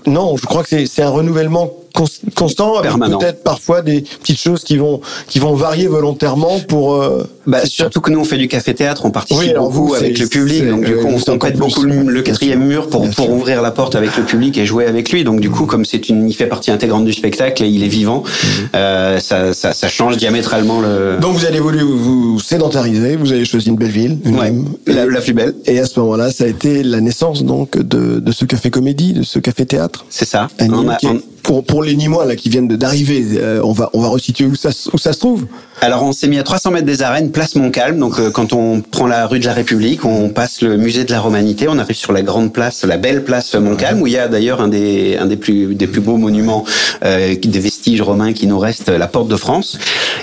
Non, 0.06 0.36
je 0.36 0.46
crois 0.46 0.62
que 0.62 0.86
c'est 0.86 1.02
un 1.02 1.08
renouvellement 1.08 1.70
constant, 1.92 2.78
avec 2.78 2.92
peut-être 2.92 3.42
parfois 3.42 3.82
des 3.82 4.02
petites 4.20 4.40
choses 4.40 4.64
qui 4.64 4.76
vont 4.76 5.00
qui 5.28 5.38
vont 5.38 5.54
varier 5.54 5.86
volontairement 5.86 6.60
pour. 6.60 6.94
Euh, 6.94 7.24
bah, 7.46 7.66
surtout 7.66 8.00
que 8.00 8.10
nous 8.10 8.20
on 8.20 8.24
fait 8.24 8.38
du 8.38 8.46
café 8.46 8.72
théâtre, 8.72 9.04
on 9.04 9.10
participe 9.10 9.42
oui, 9.42 9.54
beaucoup 9.56 9.88
vous, 9.88 9.94
avec 9.94 10.18
le 10.18 10.28
public, 10.28 10.68
donc 10.68 10.84
du 10.84 10.94
coup 10.96 11.08
on, 11.26 11.38
pète 11.38 11.56
beaucoup 11.56 11.82
le, 11.82 12.02
le 12.02 12.22
quatrième 12.22 12.64
mur 12.64 12.88
pour 12.88 13.08
pour 13.10 13.30
ouvrir 13.30 13.62
la 13.62 13.72
porte 13.72 13.96
avec 13.96 14.16
le 14.16 14.22
public 14.22 14.56
et 14.58 14.66
jouer 14.66 14.86
avec 14.86 15.10
lui. 15.10 15.24
Donc 15.24 15.40
du 15.40 15.50
coup 15.50 15.66
comme 15.66 15.84
c'est 15.84 16.08
une, 16.08 16.28
il 16.28 16.34
fait 16.34 16.46
partie 16.46 16.70
intégrante 16.70 17.04
du 17.04 17.12
spectacle 17.12 17.64
et 17.64 17.68
il 17.68 17.82
est 17.82 17.88
vivant, 17.88 18.22
mmh. 18.22 18.46
euh, 18.76 19.18
ça, 19.18 19.54
ça, 19.54 19.72
ça 19.72 19.88
change 19.88 20.16
diamétralement 20.16 20.80
le. 20.80 21.18
Donc 21.20 21.34
vous 21.34 21.44
avez 21.44 21.58
voulu 21.58 21.80
vous 21.80 22.38
sédentariser, 22.38 23.16
vous 23.16 23.32
avez 23.32 23.44
choisi 23.44 23.68
une 23.68 23.76
belle 23.76 23.90
ville, 23.90 24.18
une 24.24 24.38
ouais, 24.38 24.52
la, 24.86 25.06
la, 25.06 25.20
plus 25.20 25.32
belle. 25.32 25.54
Et 25.66 25.80
à 25.80 25.86
ce 25.86 25.98
moment-là, 26.00 26.30
ça 26.30 26.44
a 26.44 26.46
été 26.46 26.82
la 26.82 27.00
naissance 27.00 27.42
donc 27.42 27.76
de 27.76 28.20
de 28.20 28.32
ce 28.32 28.44
café 28.44 28.70
comédie, 28.70 29.14
de 29.14 29.22
ce 29.22 29.38
café 29.40 29.66
théâtre. 29.66 30.04
C'est 30.10 30.28
ça. 30.28 30.48
On 30.60 30.88
a, 30.88 30.96
on, 31.04 31.20
pour, 31.42 31.64
pour 31.64 31.82
les 31.82 31.94
Nîmois 31.94 32.24
là 32.24 32.36
qui 32.36 32.48
viennent 32.48 32.68
d'arriver, 32.68 33.24
euh, 33.34 33.60
on 33.64 33.72
va 33.72 33.90
on 33.92 34.00
va 34.00 34.08
resituer 34.08 34.46
où 34.46 34.54
ça 34.54 34.70
où 34.92 34.98
ça 34.98 35.12
se 35.12 35.18
trouve. 35.18 35.46
Alors 35.80 36.04
on 36.04 36.12
s'est 36.12 36.28
mis 36.28 36.38
à 36.38 36.44
300 36.44 36.70
mètres 36.70 36.86
des 36.86 37.02
arènes, 37.02 37.32
place 37.32 37.56
Montcalm. 37.56 37.98
Donc 37.98 38.18
euh, 38.20 38.30
quand 38.30 38.52
on 38.52 38.80
prend 38.80 39.08
la 39.08 39.26
rue 39.26 39.40
de 39.40 39.46
la 39.46 39.52
République, 39.52 40.04
on 40.04 40.28
passe 40.28 40.62
le 40.62 40.76
musée 40.76 41.02
de 41.02 41.10
la 41.10 41.20
Romanité, 41.20 41.66
on 41.68 41.76
arrive 41.78 41.96
sur 41.96 42.12
la 42.12 42.22
grande 42.22 42.52
place, 42.52 42.84
la 42.84 42.98
belle 42.98 43.24
place 43.24 43.54
Montcalm, 43.54 44.00
où 44.00 44.06
il 44.06 44.12
y 44.12 44.18
a 44.18 44.28
d'ailleurs 44.28 44.60
un 44.60 44.68
des 44.68 45.16
un 45.16 45.26
des 45.26 45.36
plus 45.36 45.74
des 45.74 45.88
plus 45.88 46.00
beaux 46.00 46.16
monuments, 46.16 46.64
euh, 47.04 47.34
des 47.34 47.58
vestiges 47.58 48.00
romains 48.00 48.32
qui 48.32 48.46
nous 48.46 48.60
restent, 48.60 48.90
la 48.90 49.08
Porte 49.08 49.26
de 49.28 49.36
France. 49.36 49.76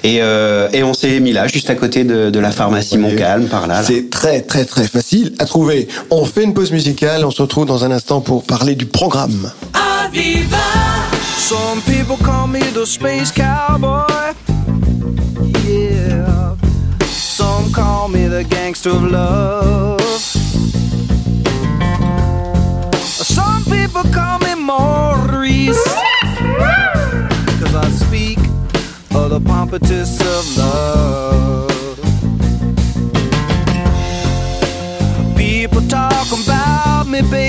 Et 0.04 0.20
euh, 0.22 0.70
et 0.72 0.84
on 0.84 0.94
s'est 0.94 1.20
mis 1.20 1.34
là, 1.34 1.48
juste 1.48 1.70
à 1.70 1.76
côté 1.76 2.06
de, 2.06 2.30
de 2.30 2.40
la 2.40 2.52
pharmacie 2.52 2.98
Montcalm, 2.98 3.48
par 3.48 3.68
là. 3.68 3.82
là. 3.82 3.84
C'est 3.84 4.10
très 4.10 4.42
très 4.42 4.64
très 4.64 4.88
facile 4.88 5.34
à 5.40 5.46
trouver. 5.46 5.90
On 6.10 6.24
fait 6.24 6.44
une 6.44 6.54
pause 6.54 6.72
musicale, 6.72 7.26
on 7.26 7.32
se 7.32 7.42
retrouve 7.42 7.66
dans 7.66 7.84
un 7.84 7.92
instant 7.92 8.22
pour 8.22 8.44
parler 8.44 8.76
du 8.76 8.86
programme. 8.86 9.52
Aviva. 10.10 11.14
Some 11.38 11.82
people 11.84 12.18
call 12.18 12.48
me 12.48 12.62
the 12.72 12.86
space 12.86 13.32
cowboy. 13.32 14.34
Yeah. 15.64 16.56
Some 17.06 17.72
call 17.72 18.08
me 18.08 18.28
the 18.28 18.44
gangster 18.44 18.90
of 18.90 19.04
love. 19.04 20.02
Some 23.38 23.64
people 23.66 24.04
call 24.12 24.40
me 24.40 24.56
Maurice. 24.56 25.84
Cause 27.60 27.76
I 27.76 27.90
speak 27.90 28.40
of 29.14 29.30
the 29.30 29.40
pompatus 29.40 30.20
of 30.22 30.58
love. 30.58 31.70
People 35.38 35.82
talk 35.88 36.28
about 36.32 37.08
me, 37.08 37.22
baby 37.30 37.49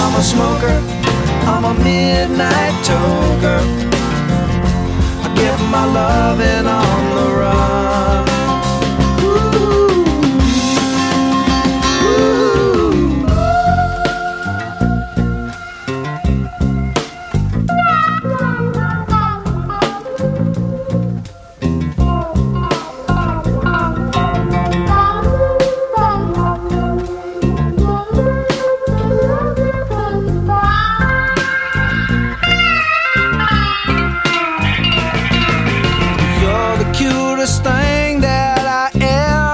I'm 0.00 0.14
a 0.14 0.22
smoker, 0.22 0.76
I'm 1.50 1.64
a 1.64 1.74
midnight 1.84 2.76
toker. 2.88 3.60
I 5.24 5.34
get 5.34 5.58
my 5.74 5.84
loving 5.84 6.66
on 6.66 7.00
the 7.16 7.26
run. 7.40 7.97
Cutest 37.38 37.62
thing 37.62 38.20
that 38.20 38.66
I 38.66 38.90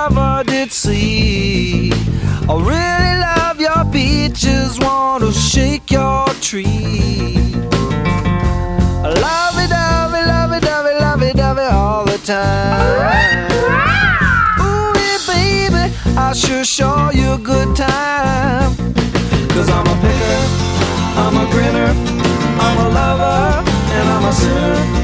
ever 0.07 0.43
did 0.45 0.73
see. 0.73 1.93
I 2.49 2.55
really 2.73 3.15
love 3.21 3.61
your 3.61 3.85
beaches, 3.93 4.79
want 4.79 5.23
to 5.23 5.31
shake 5.33 5.91
your 5.91 6.25
tree. 6.41 7.37
Love 9.05 9.57
it, 9.61 9.71
love 9.71 10.15
it, 10.15 10.27
love 10.27 10.53
it, 10.53 10.65
love 10.65 10.87
it, 10.87 10.99
love 10.99 11.23
it, 11.23 11.37
love 11.37 11.59
it 11.59 11.73
all 11.73 12.05
the 12.07 12.19
time. 12.25 13.53
Ooh, 14.65 14.93
yeah, 14.97 15.19
baby, 15.27 15.95
I 16.17 16.33
sure 16.33 16.65
show 16.65 17.11
you 17.13 17.33
a 17.33 17.39
good 17.39 17.77
time. 17.77 18.75
Cause 19.53 19.69
I'm 19.69 19.87
a 19.87 19.97
picker, 20.01 20.41
I'm 21.21 21.37
a 21.37 21.51
grinner, 21.53 21.91
I'm 22.65 22.79
a 22.79 22.89
lover, 22.89 23.71
and 23.93 24.09
I'm 24.09 24.25
a 24.25 24.33
sinner 24.33 25.04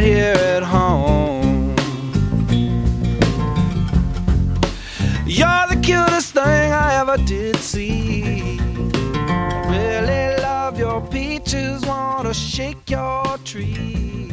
right 0.00 0.06
here 0.06 0.56
at 0.56 0.62
home. 0.62 1.74
You're 5.26 5.66
the 5.68 5.80
cutest 5.82 6.32
thing 6.34 6.72
I 6.72 7.00
ever 7.00 7.16
did 7.18 7.56
see. 7.56 8.58
Really 9.68 10.36
love 10.42 10.78
your 10.78 11.00
peaches, 11.08 11.84
wanna 11.84 12.34
shake 12.34 12.90
your 12.90 13.24
tree. 13.44 14.32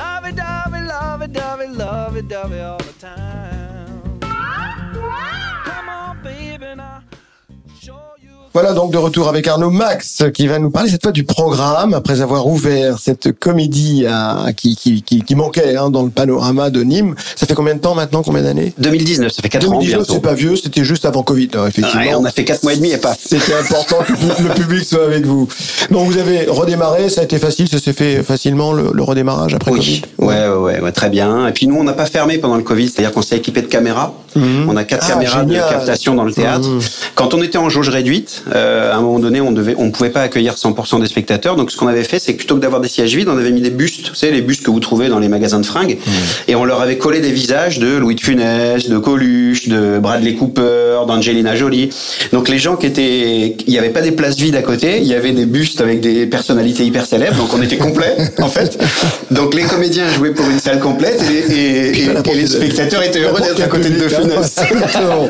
Lovey 0.00 0.32
dovey, 0.32 0.80
lovey 0.80 1.28
dovey, 1.28 1.68
lovey 1.68 2.22
dovey 2.22 2.60
all 2.60 2.78
the 2.78 2.94
time. 2.98 3.53
Voilà 8.54 8.72
donc 8.72 8.92
de 8.92 8.98
retour 8.98 9.26
avec 9.28 9.48
Arnaud 9.48 9.70
Max 9.70 10.22
qui 10.32 10.46
va 10.46 10.60
nous 10.60 10.70
parler 10.70 10.88
cette 10.88 11.02
fois 11.02 11.10
du 11.10 11.24
programme 11.24 11.92
après 11.92 12.20
avoir 12.20 12.46
ouvert 12.46 13.00
cette 13.00 13.32
comédie 13.36 14.06
à- 14.06 14.52
qui, 14.56 14.76
qui, 14.76 15.02
qui, 15.02 15.22
qui 15.22 15.34
manquait 15.34 15.74
hein, 15.76 15.90
dans 15.90 16.04
le 16.04 16.10
panorama 16.10 16.70
de 16.70 16.84
Nîmes. 16.84 17.16
Ça 17.34 17.46
fait 17.46 17.54
combien 17.54 17.74
de 17.74 17.80
temps 17.80 17.96
maintenant 17.96 18.22
Combien 18.22 18.42
d'années? 18.42 18.72
2019, 18.78 19.32
ça 19.32 19.42
fait 19.42 19.48
4 19.48 19.66
ans 19.66 19.70
2019, 19.72 19.98
bientôt. 19.98 20.12
c'est 20.14 20.20
pas 20.20 20.34
vieux, 20.34 20.54
c'était 20.54 20.84
juste 20.84 21.04
avant 21.04 21.24
Covid, 21.24 21.48
hein, 21.56 21.66
effectivement. 21.66 22.00
Ouais, 22.00 22.14
on 22.14 22.24
a 22.24 22.30
fait 22.30 22.44
4 22.44 22.62
mois 22.62 22.74
et 22.74 22.76
demi 22.76 22.92
et 22.92 22.98
pas. 22.98 23.16
C'était 23.18 23.54
important 23.54 23.96
que 24.06 24.12
le 24.12 24.54
public 24.54 24.84
soit 24.84 25.04
avec 25.04 25.26
vous. 25.26 25.48
Donc 25.90 26.06
vous 26.06 26.18
avez 26.18 26.44
redémarré, 26.46 27.08
ça 27.08 27.22
a 27.22 27.24
été 27.24 27.38
facile, 27.40 27.68
ça 27.68 27.80
s'est 27.80 27.92
fait 27.92 28.22
facilement 28.22 28.72
le, 28.72 28.90
le 28.94 29.02
redémarrage 29.02 29.54
après 29.54 29.72
Oui, 29.72 29.78
Covid? 29.78 30.02
ouais, 30.18 30.46
ouais, 30.48 30.56
ouais, 30.56 30.80
ouais, 30.80 30.92
très 30.92 31.10
bien. 31.10 31.48
Et 31.48 31.52
puis 31.52 31.66
nous, 31.66 31.74
on 31.76 31.82
n'a 31.82 31.92
pas 31.92 32.06
fermé 32.06 32.38
pendant 32.38 32.56
le 32.56 32.62
Covid, 32.62 32.88
c'est-à-dire 32.88 33.10
qu'on 33.12 33.22
s'est 33.22 33.36
équipé 33.36 33.62
de 33.62 33.66
caméras. 33.66 34.14
On 34.36 34.76
a 34.76 34.84
quatre 34.84 35.06
Ah, 35.08 35.12
caméras 35.14 35.40
génial. 35.40 35.64
de 35.64 35.70
captation 35.70 36.14
dans 36.14 36.24
le 36.24 36.32
théâtre. 36.32 36.68
Mhm. 36.68 36.80
Quand 37.16 37.34
on 37.34 37.42
était 37.42 37.58
en 37.58 37.68
jauge 37.68 37.88
réduite, 37.88 38.42
euh, 38.54 38.92
à 38.92 38.96
un 38.96 39.00
moment 39.00 39.18
donné, 39.18 39.40
on 39.40 39.52
devait, 39.52 39.74
on 39.78 39.90
pouvait 39.90 40.10
pas 40.10 40.22
accueillir 40.22 40.54
100% 40.54 41.00
des 41.00 41.06
spectateurs. 41.06 41.56
Donc 41.56 41.70
ce 41.70 41.76
qu'on 41.76 41.86
avait 41.88 42.04
fait, 42.04 42.18
c'est 42.18 42.32
que 42.32 42.38
plutôt 42.38 42.56
que 42.56 42.60
d'avoir 42.60 42.80
des 42.80 42.88
sièges 42.88 43.14
vides, 43.16 43.28
on 43.28 43.36
avait 43.38 43.50
mis 43.50 43.60
des 43.62 43.70
bustes, 43.70 44.08
vous 44.08 44.14
savez, 44.14 44.32
les 44.32 44.42
bustes 44.42 44.62
que 44.62 44.70
vous 44.70 44.80
trouvez 44.80 45.08
dans 45.08 45.18
les 45.18 45.28
magasins 45.28 45.60
de 45.60 45.66
fringues, 45.66 45.98
et 46.48 46.54
on 46.54 46.64
leur 46.64 46.80
avait 46.82 46.98
collé 46.98 47.20
des 47.20 47.30
visages 47.32 47.78
de 47.78 47.96
Louis 47.96 48.14
de 48.14 48.20
Funès, 48.20 48.88
de 48.88 48.98
Coluche, 48.98 49.68
de 49.68 49.98
Bradley 49.98 50.34
Cooper, 50.34 51.00
d'Angelina 51.06 51.56
Jolie. 51.56 51.90
Donc 52.32 52.48
les 52.48 52.58
gens 52.58 52.76
qui 52.76 52.86
étaient, 52.86 53.56
il 53.66 53.70
n'y 53.70 53.78
avait 53.78 53.90
pas 53.90 54.00
des 54.02 54.12
places 54.12 54.36
vides 54.36 54.56
à 54.56 54.62
côté, 54.62 54.98
il 54.98 55.06
y 55.06 55.14
avait 55.14 55.32
des 55.32 55.46
bustes 55.46 55.80
avec 55.80 56.00
des 56.00 56.26
personnalités 56.26 56.84
hyper 56.84 57.06
célèbres, 57.06 57.36
donc 57.36 57.48
on 57.54 57.62
était 57.62 57.76
complet 57.78 58.14
en 58.40 58.48
fait. 58.48 58.78
Donc 59.30 59.54
les 59.54 59.62
comédiens 59.62 60.08
jouaient 60.10 60.30
pour 60.32 60.48
une 60.50 60.58
salle 60.58 60.80
complète 60.80 61.22
et 61.22 61.32
les, 61.32 61.56
et- 61.56 62.04
et- 62.04 62.30
et 62.32 62.34
les 62.34 62.46
spectateurs 62.46 63.02
étaient 63.02 63.20
heureux 63.20 63.40
d'être 63.40 63.62
à 63.62 63.66
côté 63.68 63.90
de 63.90 63.94
De 63.98 64.08
Funès. 64.08 64.56
Exactement. 64.70 65.28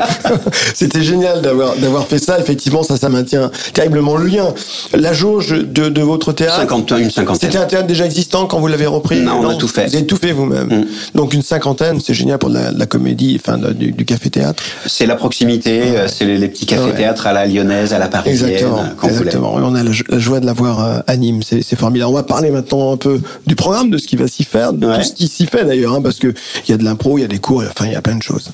C'était 0.74 1.02
génial 1.02 1.42
d'avoir 1.42 1.76
d'avoir 1.76 2.06
fait 2.06 2.18
ça. 2.18 2.38
Effectivement, 2.38 2.82
ça, 2.82 2.96
ça 3.04 3.10
maintient 3.10 3.50
terriblement 3.74 4.16
le 4.16 4.26
lien. 4.26 4.54
La 4.94 5.12
jauge 5.12 5.50
de, 5.50 5.88
de 5.90 6.00
votre 6.02 6.32
théâtre. 6.32 6.56
50, 6.56 6.90
une 6.98 7.10
cinquantaine. 7.10 7.50
C'était 7.50 7.58
un 7.62 7.66
théâtre 7.66 7.86
déjà 7.86 8.06
existant 8.06 8.46
quand 8.46 8.58
vous 8.60 8.66
l'avez 8.66 8.86
repris 8.86 9.20
Non, 9.20 9.40
on 9.42 9.48
a 9.48 9.54
tout 9.56 9.68
fait. 9.68 9.86
Vous 9.88 9.96
avez 9.96 10.06
tout 10.06 10.16
fait 10.16 10.32
vous-même. 10.32 10.68
Mm. 10.68 10.86
Donc 11.14 11.34
une 11.34 11.42
cinquantaine, 11.42 12.00
c'est 12.00 12.14
génial 12.14 12.38
pour 12.38 12.48
la, 12.48 12.70
la 12.70 12.86
comédie, 12.86 13.38
enfin 13.38 13.58
de- 13.58 13.72
du, 13.72 13.92
du 13.92 14.04
café-théâtre. 14.06 14.62
C'est 14.86 15.04
la 15.06 15.16
proximité, 15.16 15.82
euh, 15.98 16.08
c'est 16.08 16.24
les, 16.24 16.38
les 16.38 16.48
petits 16.48 16.64
cafés-théâtres 16.66 17.26
à 17.26 17.32
la 17.34 17.46
lyonnaise, 17.46 17.92
à 17.92 17.98
la 17.98 18.08
parisienne, 18.08 18.48
Exactement. 18.50 18.78
euh, 18.78 18.86
quand 18.98 19.08
exactement. 19.08 19.54
On 19.56 19.74
a 19.74 19.82
la, 19.82 19.92
jo- 19.92 20.04
la 20.08 20.18
joie 20.18 20.40
de 20.40 20.46
l'avoir 20.46 20.82
euh, 20.84 20.98
à 21.06 21.16
Nîmes. 21.16 21.42
C'est 21.42 21.76
formidable. 21.76 22.10
On 22.10 22.14
va 22.14 22.22
parler 22.22 22.50
maintenant 22.50 22.92
un 22.92 22.96
peu 22.96 23.20
du 23.46 23.54
programme, 23.54 23.90
de 23.90 23.98
ce 23.98 24.06
qui 24.06 24.16
va 24.16 24.26
s'y 24.28 24.44
faire, 24.44 24.72
de 24.72 24.86
Ouais. 24.86 24.98
tout 24.98 25.04
ce 25.04 25.12
qui 25.12 25.28
s'y 25.28 25.46
fait 25.46 25.64
d'ailleurs, 25.64 25.92
hein, 25.94 26.00
parce 26.02 26.18
que 26.18 26.28
il 26.66 26.70
y 26.70 26.74
a 26.74 26.76
de 26.78 26.84
l'impro, 26.84 27.18
il 27.18 27.22
y 27.22 27.24
a 27.24 27.28
des 27.28 27.38
cours, 27.38 27.62
enfin 27.68 27.84
il 27.86 27.92
y 27.92 27.96
a 27.96 28.02
plein 28.02 28.16
de 28.16 28.22
choses. 28.22 28.50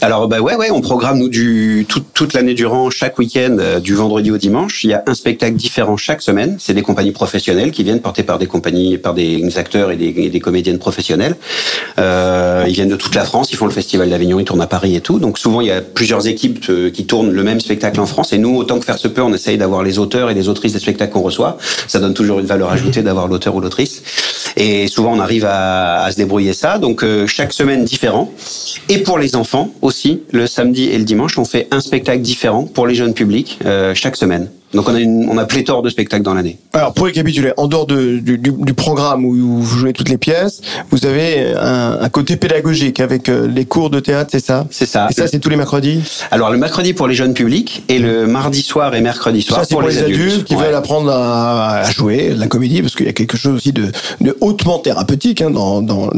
Alors 0.00 0.28
bah 0.28 0.40
ouais 0.40 0.54
ouais, 0.56 0.70
on 0.70 0.80
programme 0.80 1.18
nous 1.18 1.28
du 1.28 1.86
tout- 1.88 2.02
toute 2.12 2.32
l'année 2.34 2.54
durant 2.54 2.90
chaque 2.90 3.18
week-end 3.18 3.56
euh, 3.58 3.80
du 3.80 3.94
vendredi 3.94 4.30
au 4.30 4.36
dimanche. 4.38 4.84
Il 4.84 4.90
y 4.90 4.94
a 4.94 5.02
un 5.06 5.14
spectacle 5.14 5.54
différent 5.56 5.96
chaque 5.96 6.20
semaine. 6.22 6.56
C'est 6.58 6.74
des 6.74 6.82
compagnies 6.82 7.12
professionnelles 7.12 7.70
qui 7.70 7.84
viennent 7.84 8.00
portées 8.00 8.22
par 8.22 8.38
des 8.38 8.46
compagnies, 8.46 8.98
par 8.98 9.14
des 9.14 9.58
acteurs 9.58 9.90
et 9.90 9.96
des, 9.96 10.12
et 10.16 10.30
des 10.30 10.40
comédiennes 10.40 10.78
professionnelles. 10.78 11.36
Euh, 11.98 12.64
ils 12.66 12.74
viennent 12.74 12.88
de 12.88 12.96
toute 12.96 13.14
la 13.14 13.24
France. 13.24 13.50
Ils 13.52 13.56
font 13.56 13.66
le 13.66 13.72
festival 13.72 14.10
d'Avignon, 14.10 14.38
ils 14.40 14.44
tournent 14.44 14.60
à 14.60 14.66
Paris 14.66 14.94
et 14.96 15.00
tout. 15.00 15.18
Donc 15.18 15.38
souvent 15.38 15.60
il 15.60 15.68
y 15.68 15.72
a 15.72 15.80
plusieurs 15.80 16.26
équipes 16.26 16.64
euh, 16.68 16.90
qui 16.90 17.06
tournent 17.06 17.30
le 17.32 17.42
même 17.42 17.60
spectacle 17.60 18.00
en 18.00 18.06
France. 18.06 18.32
Et 18.32 18.38
nous 18.38 18.56
autant 18.56 18.78
que 18.78 18.84
faire 18.84 18.98
se 18.98 19.08
peut, 19.08 19.22
on 19.22 19.32
essaye 19.32 19.56
d'avoir 19.58 19.82
les 19.82 19.98
auteurs 19.98 20.30
et 20.30 20.34
les 20.34 20.48
autrices 20.48 20.72
des 20.72 20.80
spectacles 20.80 21.12
qu'on 21.12 21.22
reçoit. 21.22 21.56
Ça 21.88 22.00
donne 22.00 22.14
toujours 22.14 22.40
une 22.40 22.46
valeur 22.46 22.70
ajoutée 22.70 23.02
d'avoir 23.02 23.28
l'auteur 23.28 23.54
ou 23.54 23.60
l'autrice. 23.60 24.02
Et 24.56 24.86
souvent 24.88 25.12
on 25.12 25.20
arrive 25.20 25.46
à, 25.48 26.08
se 26.10 26.16
débrouiller 26.16 26.52
ça. 26.52 26.78
Donc 26.78 27.02
euh, 27.02 27.26
chaque 27.26 27.52
semaine 27.52 27.84
différent. 27.84 28.30
Et 28.88 28.98
pour 28.98 29.18
les 29.18 29.36
enfants 29.36 29.70
aussi, 29.82 30.22
le 30.30 30.46
samedi 30.46 30.84
et 30.84 30.98
le 30.98 31.04
dimanche, 31.04 31.38
on 31.38 31.44
fait 31.44 31.68
un 31.70 31.80
spectacle 31.80 32.20
différent 32.20 32.64
pour 32.64 32.86
les 32.86 32.94
jeunes 32.94 33.14
publics 33.14 33.58
euh, 33.64 33.94
chaque 33.94 34.16
semaine. 34.16 34.50
Donc 34.74 34.88
on 34.88 34.94
a, 34.94 35.00
une, 35.00 35.28
on 35.30 35.38
a 35.38 35.44
pléthore 35.44 35.82
de 35.82 35.88
spectacles 35.88 36.22
dans 36.24 36.34
l'année. 36.34 36.58
Alors 36.72 36.92
pour 36.92 37.06
récapituler, 37.06 37.52
en 37.56 37.66
dehors 37.66 37.86
de, 37.86 38.18
du, 38.18 38.38
du, 38.38 38.52
du 38.52 38.74
programme 38.74 39.24
où 39.24 39.34
vous 39.62 39.78
jouez 39.78 39.92
toutes 39.92 40.08
les 40.08 40.18
pièces, 40.18 40.60
vous 40.90 41.06
avez 41.06 41.54
un, 41.56 41.98
un 42.00 42.08
côté 42.08 42.36
pédagogique 42.36 43.00
avec 43.00 43.28
euh, 43.28 43.46
les 43.46 43.64
cours 43.64 43.90
de 43.90 44.00
théâtre, 44.00 44.30
c'est 44.32 44.44
ça? 44.44 44.66
C'est 44.70 44.86
ça. 44.86 45.06
Et 45.10 45.14
ça, 45.14 45.26
c'est 45.28 45.38
tous 45.38 45.48
les 45.48 45.56
mercredis? 45.56 46.00
Alors 46.30 46.50
le 46.50 46.58
mercredi 46.58 46.92
pour 46.92 47.06
les 47.06 47.14
jeunes 47.14 47.34
publics 47.34 47.84
et 47.88 47.98
le 47.98 48.26
mardi 48.26 48.62
soir 48.62 48.94
et 48.94 49.00
mercredi 49.00 49.42
soir 49.42 49.60
Ça, 49.64 49.66
pour, 49.70 49.82
les 49.82 49.98
adultes, 49.98 50.44
qui 50.44 50.54
Ouais. 50.56 50.64
veulent 50.66 50.74
apprendre 50.74 51.10
à, 51.10 51.78
à 51.78 51.90
jouer 51.90 52.34
la 52.36 52.46
comédie, 52.46 52.82
parce 52.82 52.94
qu'il 52.96 53.06
y 53.06 53.08
a 53.08 53.12
quelque 53.12 53.36
chose 53.36 53.54
aussi 53.56 53.72
de, 53.72 53.92
de 54.20 54.36
hautement 54.40 54.78
thérapeutique, 54.78 55.40
hein, 55.42 55.50
dans, 55.50 55.82
dans 55.82 56.10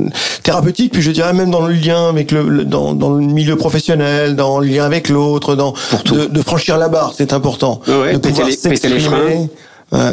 thérapeutique, 0.42 0.92
puis 0.92 1.02
je 1.02 1.10
dirais 1.10 1.32
même 1.32 1.50
dans 1.50 1.66
le 1.66 1.74
lien 1.74 2.08
avec 2.08 2.30
le, 2.32 2.48
le- 2.48 2.64
dans, 2.64 2.94
dans 2.94 3.10
le 3.10 3.24
milieu 3.24 3.56
professionnel, 3.56 4.36
dans 4.36 4.58
le 4.58 4.66
lien 4.66 4.84
avec 4.84 5.08
l'autre, 5.08 5.54
dans 5.56 5.74
tout. 6.04 6.14
de, 6.14 6.26
de 6.26 6.42
franchir 6.42 6.78
la 6.78 6.88
barre, 6.88 7.12
c'est 7.16 7.32
important. 7.32 7.80
Ouais, 7.88 8.12
de 8.14 8.18
pouvoir 8.18 8.45
les- 8.46 8.56
péter 8.70 8.88
les 8.88 8.94
exactement, 8.96 9.48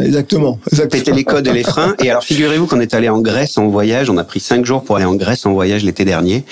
exactement. 0.01 0.59
péter 0.89 1.11
les 1.11 1.23
codes 1.23 1.47
et 1.47 1.53
les 1.53 1.63
freins. 1.63 1.95
Et 2.03 2.09
alors, 2.09 2.23
figurez-vous 2.23 2.67
qu'on 2.67 2.79
est 2.79 2.93
allé 2.93 3.09
en 3.09 3.19
Grèce 3.19 3.57
en 3.57 3.67
voyage. 3.67 4.09
On 4.09 4.17
a 4.17 4.23
pris 4.23 4.39
cinq 4.39 4.65
jours 4.65 4.83
pour 4.83 4.97
aller 4.97 5.05
en 5.05 5.15
Grèce 5.15 5.45
en 5.45 5.53
voyage 5.53 5.83
l'été 5.83 6.05
dernier. 6.05 6.43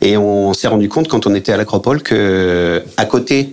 Et 0.00 0.16
on 0.16 0.52
s'est 0.54 0.68
rendu 0.68 0.88
compte 0.88 1.08
quand 1.08 1.26
on 1.26 1.34
était 1.34 1.52
à 1.52 1.56
l'Acropole 1.56 2.02
que 2.02 2.82
à 2.96 3.04
côté 3.04 3.50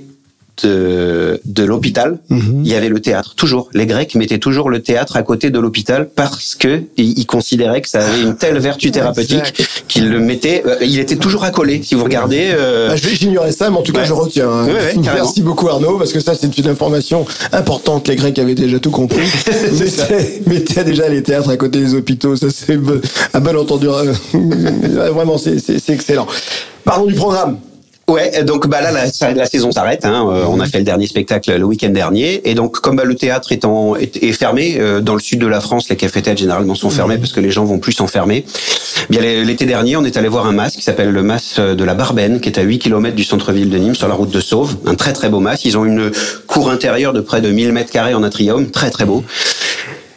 de, 0.65 1.39
de 1.45 1.63
l'hôpital, 1.63 2.19
Mhm. 2.29 2.61
il 2.63 2.71
y 2.71 2.75
avait 2.75 2.89
le 2.89 2.99
théâtre. 2.99 3.35
Toujours. 3.35 3.69
Les 3.73 3.85
Grecs 3.85 4.15
mettaient 4.15 4.37
toujours 4.39 4.69
le 4.69 4.81
théâtre 4.81 5.15
à 5.17 5.23
côté 5.23 5.49
de 5.49 5.59
l'hôpital 5.59 6.09
parce 6.15 6.55
que 6.55 6.81
ils, 6.97 7.19
ils 7.19 7.25
considéraient 7.25 7.81
que 7.81 7.89
ça 7.89 7.99
avait 8.05 8.21
une 8.21 8.35
telle 8.37 8.57
vertu 8.59 8.91
thérapeutique 8.97 9.53
qu'ils 9.87 10.09
le 10.09 10.19
mettaient. 10.19 10.63
euh, 10.65 10.75
il 10.81 10.99
était 10.99 11.15
toujours 11.15 11.43
accolé. 11.43 11.81
Si 11.83 11.95
vous 11.95 12.03
regardez. 12.03 12.49
euh, 12.53 12.89
Bah, 12.89 12.95
J'ignorais 12.95 13.51
ça, 13.51 13.69
mais 13.69 13.77
en 13.77 13.81
tout 13.81 13.91
cas, 13.93 13.99
Ouais. 14.01 14.05
je 14.07 14.13
retiens. 14.13 14.49
hein. 14.49 14.65
Ouais, 14.65 14.73
ouais, 14.73 14.79
carrément. 15.03 15.25
Merci 15.25 15.41
beaucoup 15.41 15.67
Arnaud, 15.67 15.97
parce 15.97 16.11
que 16.13 16.19
ça, 16.19 16.33
c'est 16.39 16.57
une 16.57 16.67
information 16.67 17.25
importante. 17.51 18.07
Les 18.07 18.15
Grecs 18.15 18.37
avaient 18.39 18.55
déjà 18.55 18.79
tout 18.79 18.91
compris. 18.91 19.21
mettez, 19.79 20.41
mettez 20.47 20.83
déjà 20.83 21.07
les 21.09 21.23
théâtres 21.23 21.49
à 21.49 21.57
côté 21.57 21.79
des 21.79 21.93
hôpitaux. 21.93 22.35
Ça, 22.35 22.47
c'est 22.49 22.79
à 23.33 23.39
bon 23.39 23.55
entendu. 23.57 23.87
Vraiment, 23.87 25.37
c'est 25.37 25.89
excellent. 25.89 26.27
Parlons 26.83 27.05
du 27.05 27.13
programme. 27.13 27.57
Ouais, 28.07 28.43
donc 28.43 28.67
bah 28.67 28.81
là 28.81 28.91
la, 28.91 29.45
saison 29.45 29.71
s'arrête. 29.71 30.03
Hein, 30.03 30.27
euh, 30.29 30.43
on 30.49 30.59
a 30.59 30.65
fait 30.65 30.79
le 30.79 30.83
dernier 30.83 31.07
spectacle 31.07 31.55
le 31.55 31.63
week-end 31.63 31.89
dernier, 31.91 32.41
et 32.49 32.55
donc 32.55 32.79
comme 32.81 32.97
bah, 32.97 33.05
le 33.05 33.15
théâtre 33.15 33.53
est, 33.53 33.63
en, 33.63 33.95
est, 33.95 34.21
est 34.21 34.33
fermé 34.33 34.75
euh, 34.79 34.99
dans 34.99 35.13
le 35.13 35.21
sud 35.21 35.39
de 35.39 35.47
la 35.47 35.61
France, 35.61 35.87
les 35.89 35.95
cafés-théâtres 35.95 36.39
généralement 36.39 36.75
sont 36.75 36.89
fermés 36.89 37.17
parce 37.17 37.31
que 37.31 37.39
les 37.39 37.51
gens 37.51 37.63
vont 37.63 37.79
plus 37.79 37.93
s'enfermer. 37.93 38.43
Bien 39.09 39.21
l'é- 39.21 39.45
l'été 39.45 39.65
dernier, 39.65 39.95
on 39.95 40.03
est 40.03 40.17
allé 40.17 40.27
voir 40.27 40.45
un 40.45 40.51
mas 40.51 40.75
qui 40.75 40.81
s'appelle 40.81 41.11
le 41.11 41.23
mas 41.23 41.57
de 41.59 41.83
la 41.85 41.93
Barbaine, 41.93 42.41
qui 42.41 42.49
est 42.49 42.59
à 42.59 42.63
8 42.63 42.79
km 42.79 43.15
du 43.15 43.23
centre-ville 43.23 43.69
de 43.69 43.77
Nîmes, 43.77 43.95
sur 43.95 44.09
la 44.09 44.15
route 44.15 44.31
de 44.31 44.41
Sauve. 44.41 44.75
Un 44.85 44.95
très 44.95 45.13
très 45.13 45.29
beau 45.29 45.39
mas. 45.39 45.63
Ils 45.63 45.77
ont 45.77 45.85
une 45.85 46.11
cour 46.47 46.69
intérieure 46.69 47.13
de 47.13 47.21
près 47.21 47.39
de 47.39 47.49
1000 47.49 47.71
mètres 47.71 47.91
carrés 47.91 48.13
en 48.13 48.23
atrium, 48.23 48.69
très 48.71 48.89
très 48.89 49.05
beau. 49.05 49.23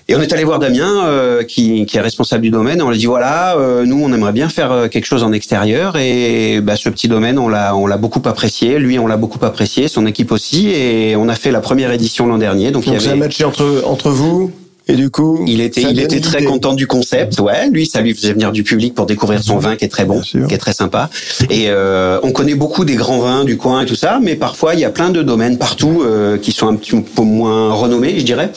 Et 0.06 0.14
on 0.14 0.20
est 0.20 0.30
allé 0.34 0.44
voir 0.44 0.58
Damien, 0.58 1.06
euh, 1.06 1.42
qui, 1.44 1.86
qui 1.86 1.96
est 1.96 2.00
responsable 2.00 2.42
du 2.42 2.50
domaine. 2.50 2.82
On 2.82 2.90
lui 2.90 2.96
a 2.96 2.98
dit 2.98 3.06
voilà, 3.06 3.56
euh, 3.56 3.86
nous 3.86 4.02
on 4.04 4.12
aimerait 4.12 4.32
bien 4.32 4.50
faire 4.50 4.70
euh, 4.70 4.88
quelque 4.88 5.06
chose 5.06 5.22
en 5.22 5.32
extérieur. 5.32 5.96
Et 5.96 6.60
bah, 6.60 6.76
ce 6.76 6.90
petit 6.90 7.08
domaine, 7.08 7.38
on 7.38 7.48
l'a, 7.48 7.74
on 7.74 7.86
l'a 7.86 7.96
beaucoup 7.96 8.20
apprécié. 8.26 8.78
Lui, 8.78 8.98
on 8.98 9.06
l'a 9.06 9.16
beaucoup 9.16 9.42
apprécié, 9.42 9.88
son 9.88 10.04
équipe 10.06 10.30
aussi. 10.30 10.68
Et 10.68 11.16
on 11.16 11.28
a 11.30 11.34
fait 11.34 11.50
la 11.50 11.60
première 11.60 11.90
édition 11.90 12.26
l'an 12.26 12.36
dernier. 12.36 12.70
Donc, 12.70 12.84
Donc, 12.84 12.94
il 12.94 12.98
y 12.98 13.00
c'est 13.00 13.08
un 13.08 13.12
avait. 13.12 13.20
match 13.20 13.40
entre, 13.42 13.82
entre 13.86 14.10
vous. 14.10 14.50
Et 14.86 14.96
du 14.96 15.08
coup, 15.08 15.42
Il 15.46 15.62
était, 15.62 15.80
il 15.80 15.98
était 15.98 16.20
très 16.20 16.40
idée. 16.40 16.46
content 16.46 16.74
du 16.74 16.86
concept. 16.86 17.40
Ouais, 17.40 17.70
lui, 17.70 17.86
ça 17.86 18.02
lui 18.02 18.12
faisait 18.12 18.34
venir 18.34 18.52
du 18.52 18.62
public 18.62 18.94
pour 18.94 19.06
découvrir 19.06 19.42
son 19.42 19.56
vin 19.56 19.76
qui 19.76 19.86
est 19.86 19.88
très 19.88 20.04
bon, 20.04 20.20
qui 20.20 20.36
est 20.36 20.58
très 20.58 20.74
sympa. 20.74 21.08
Et 21.48 21.68
euh, 21.70 22.18
on 22.22 22.32
connaît 22.32 22.54
beaucoup 22.54 22.84
des 22.84 22.94
grands 22.94 23.20
vins 23.20 23.44
du 23.44 23.56
coin 23.56 23.80
et 23.80 23.86
tout 23.86 23.94
ça, 23.94 24.18
mais 24.20 24.34
parfois 24.34 24.74
il 24.74 24.80
y 24.80 24.84
a 24.84 24.90
plein 24.90 25.08
de 25.08 25.22
domaines 25.22 25.56
partout 25.56 26.02
euh, 26.04 26.36
qui 26.36 26.52
sont 26.52 26.68
un 26.68 26.76
petit 26.76 26.94
peu 27.00 27.22
moins 27.22 27.72
renommés, 27.72 28.18
je 28.18 28.26
dirais, 28.26 28.52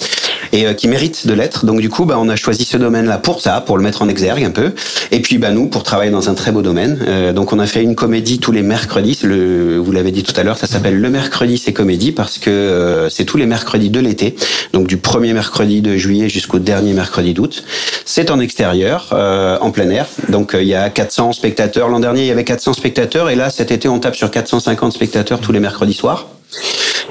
et 0.52 0.68
euh, 0.68 0.74
qui 0.74 0.88
méritent 0.88 1.28
de 1.28 1.34
l'être. 1.34 1.66
Donc 1.66 1.82
du 1.82 1.90
coup, 1.90 2.06
bah, 2.06 2.18
on 2.20 2.30
a 2.30 2.36
choisi 2.36 2.66
ce 2.66 2.78
domaine-là 2.78 3.18
pour 3.18 3.42
ça, 3.42 3.62
pour 3.62 3.78
le 3.78 3.84
mettre 3.84 4.02
en 4.02 4.10
exergue 4.10 4.44
un 4.44 4.52
peu. 4.52 4.74
Et 5.12 5.22
puis 5.22 5.38
bah 5.38 5.52
nous, 5.52 5.68
pour 5.68 5.84
travailler 5.84 6.12
dans 6.12 6.30
un 6.30 6.34
très 6.34 6.52
beau 6.52 6.62
domaine. 6.62 7.00
Euh, 7.08 7.34
donc 7.34 7.54
on 7.54 7.60
a 7.60 7.68
fait 7.68 7.84
une 7.84 7.96
comédie 7.96 8.40
tous 8.40 8.52
les 8.52 8.62
mercredis. 8.62 9.20
Le, 9.24 9.78
vous 9.78 9.92
l'avez 9.92 10.12
dit 10.12 10.24
tout 10.24 10.34
à 10.40 10.44
l'heure, 10.44 10.58
ça 10.58 10.68
s'appelle 10.68 11.00
le 11.00 11.10
mercredi 11.10 11.58
c'est 11.58 11.74
comédie 11.74 12.12
parce 12.12 12.38
que 12.38 12.50
euh, 12.50 13.10
c'est 13.10 13.26
tous 13.26 13.38
les 13.38 13.46
mercredis 13.46 13.90
de 13.90 14.00
l'été. 14.00 14.36
Donc 14.74 14.88
du 14.88 14.98
premier 14.98 15.34
mercredi 15.34 15.82
de 15.82 15.96
juillet 15.96 16.30
jusqu'au 16.30 16.60
dernier 16.60 16.94
mercredi 16.94 17.34
d'août. 17.34 17.64
C'est 18.06 18.32
en 18.32 18.40
extérieur, 18.40 19.10
euh, 19.14 19.58
en 19.62 19.72
plein 19.72 19.90
air. 19.90 20.08
Donc 20.30 20.56
il 20.60 20.68
y 20.68 20.76
a 20.76 20.90
400 20.90 21.34
spectateurs. 21.34 21.90
L'an 21.90 22.00
dernier, 22.00 22.22
il 22.22 22.28
y 22.28 22.32
avait 22.32 22.44
400 22.44 22.74
spectateurs 22.74 23.30
et 23.30 23.36
là 23.36 23.50
cet 23.50 23.72
été, 23.72 23.88
on 23.88 24.00
tape 24.00 24.16
sur 24.16 24.32
450 24.32 24.94
spectateurs 24.94 25.40
tous 25.40 25.52
les 25.52 25.60
mercredis 25.60 25.94
soirs. 25.94 26.28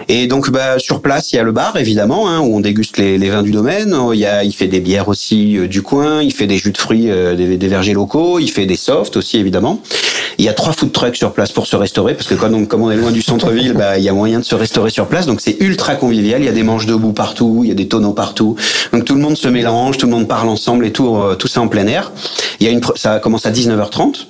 Et 0.08 0.26
donc 0.26 0.50
bah, 0.50 0.78
sur 0.78 1.00
place, 1.00 1.32
il 1.32 1.36
y 1.36 1.38
a 1.38 1.42
le 1.42 1.52
bar 1.52 1.76
évidemment 1.76 2.28
hein, 2.28 2.40
où 2.40 2.56
on 2.56 2.60
déguste 2.60 2.98
les, 2.98 3.18
vins 3.30 3.42
du 3.42 3.50
domaine. 3.50 3.96
Il 4.12 4.18
y 4.18 4.26
a, 4.26 4.44
il 4.44 4.52
fait 4.52 4.68
des 4.68 4.80
bières 4.80 5.08
aussi 5.08 5.58
euh, 5.58 5.66
du 5.66 5.82
coin, 5.82 6.22
il 6.22 6.32
fait 6.32 6.46
des 6.46 6.58
jus 6.58 6.70
de 6.70 6.78
fruits 6.78 7.10
euh, 7.10 7.34
des, 7.34 7.68
vergers 7.68 7.94
locaux, 7.94 8.38
il 8.38 8.50
fait 8.50 8.66
des 8.66 8.76
softs 8.76 9.16
aussi 9.16 9.38
évidemment. 9.38 9.82
Il 10.38 10.44
y 10.44 10.48
a 10.48 10.52
trois 10.52 10.72
food 10.72 10.92
trucks 10.92 11.16
sur 11.16 11.32
place 11.32 11.50
pour 11.50 11.66
se 11.66 11.76
restaurer 11.76 12.14
parce 12.14 12.28
que 12.28 12.34
comme 12.34 12.54
on, 12.54 12.66
comme 12.66 12.82
on 12.82 12.90
est 12.90 12.96
loin 12.96 13.10
du 13.10 13.22
centre-ville, 13.22 13.72
bah, 13.72 13.98
il 13.98 14.04
y 14.04 14.08
a 14.08 14.12
moyen 14.12 14.38
de 14.38 14.44
se 14.44 14.54
restaurer 14.54 14.90
sur 14.90 15.06
place. 15.06 15.26
Donc 15.26 15.40
c'est 15.40 15.56
ultra 15.60 15.96
convivial. 15.96 16.42
Il 16.42 16.44
y 16.44 16.48
a 16.48 16.52
des 16.52 16.62
manches 16.62 16.86
debout 16.86 17.12
partout, 17.12 17.62
il 17.64 17.68
y 17.68 17.72
a 17.72 17.74
des 17.74 17.88
tonneaux 17.88 18.12
partout. 18.12 18.54
Donc 18.92 19.04
tout 19.04 19.14
le 19.14 19.20
monde 19.20 19.36
se 19.36 19.48
mélange, 19.48 19.96
tout 19.96 20.06
le 20.06 20.12
monde 20.12 20.28
parle 20.28 20.48
ensemble 20.48 20.86
et 20.86 20.92
tout, 20.92 21.16
euh, 21.16 21.36
ça 21.46 21.60
en 21.60 21.68
plein 21.68 21.86
air. 21.86 22.12
Ça 22.96 23.18
commence 23.18 23.46
à 23.46 23.50
19h30. 23.50 24.26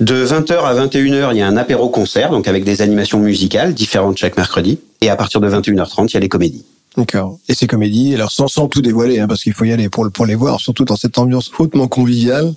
De 0.00 0.26
20h 0.26 0.54
à 0.64 0.74
21h, 0.86 1.28
il 1.32 1.38
y 1.38 1.42
a 1.42 1.46
un 1.46 1.56
apéro 1.56 1.88
concert, 1.88 2.30
donc 2.30 2.48
avec 2.48 2.64
des 2.64 2.82
animations 2.82 3.18
musicales 3.18 3.74
différentes 3.74 4.16
chaque 4.18 4.36
mercredi. 4.36 4.78
Et 5.00 5.10
à 5.10 5.16
partir 5.16 5.40
de 5.40 5.48
21h30, 5.48 6.08
il 6.10 6.14
y 6.14 6.16
a 6.16 6.20
les 6.20 6.28
comédies. 6.28 6.64
D'accord. 6.96 7.38
Et 7.48 7.54
ces 7.54 7.66
comédies, 7.66 8.14
alors 8.14 8.30
sans, 8.30 8.48
sans 8.48 8.68
tout 8.68 8.82
dévoiler, 8.82 9.18
hein, 9.20 9.26
parce 9.26 9.42
qu'il 9.42 9.54
faut 9.54 9.64
y 9.64 9.72
aller 9.72 9.88
pour, 9.88 10.10
pour 10.10 10.26
les 10.26 10.34
voir, 10.34 10.60
surtout 10.60 10.84
dans 10.84 10.96
cette 10.96 11.16
ambiance 11.18 11.50
hautement 11.58 11.88
conviviale. 11.88 12.52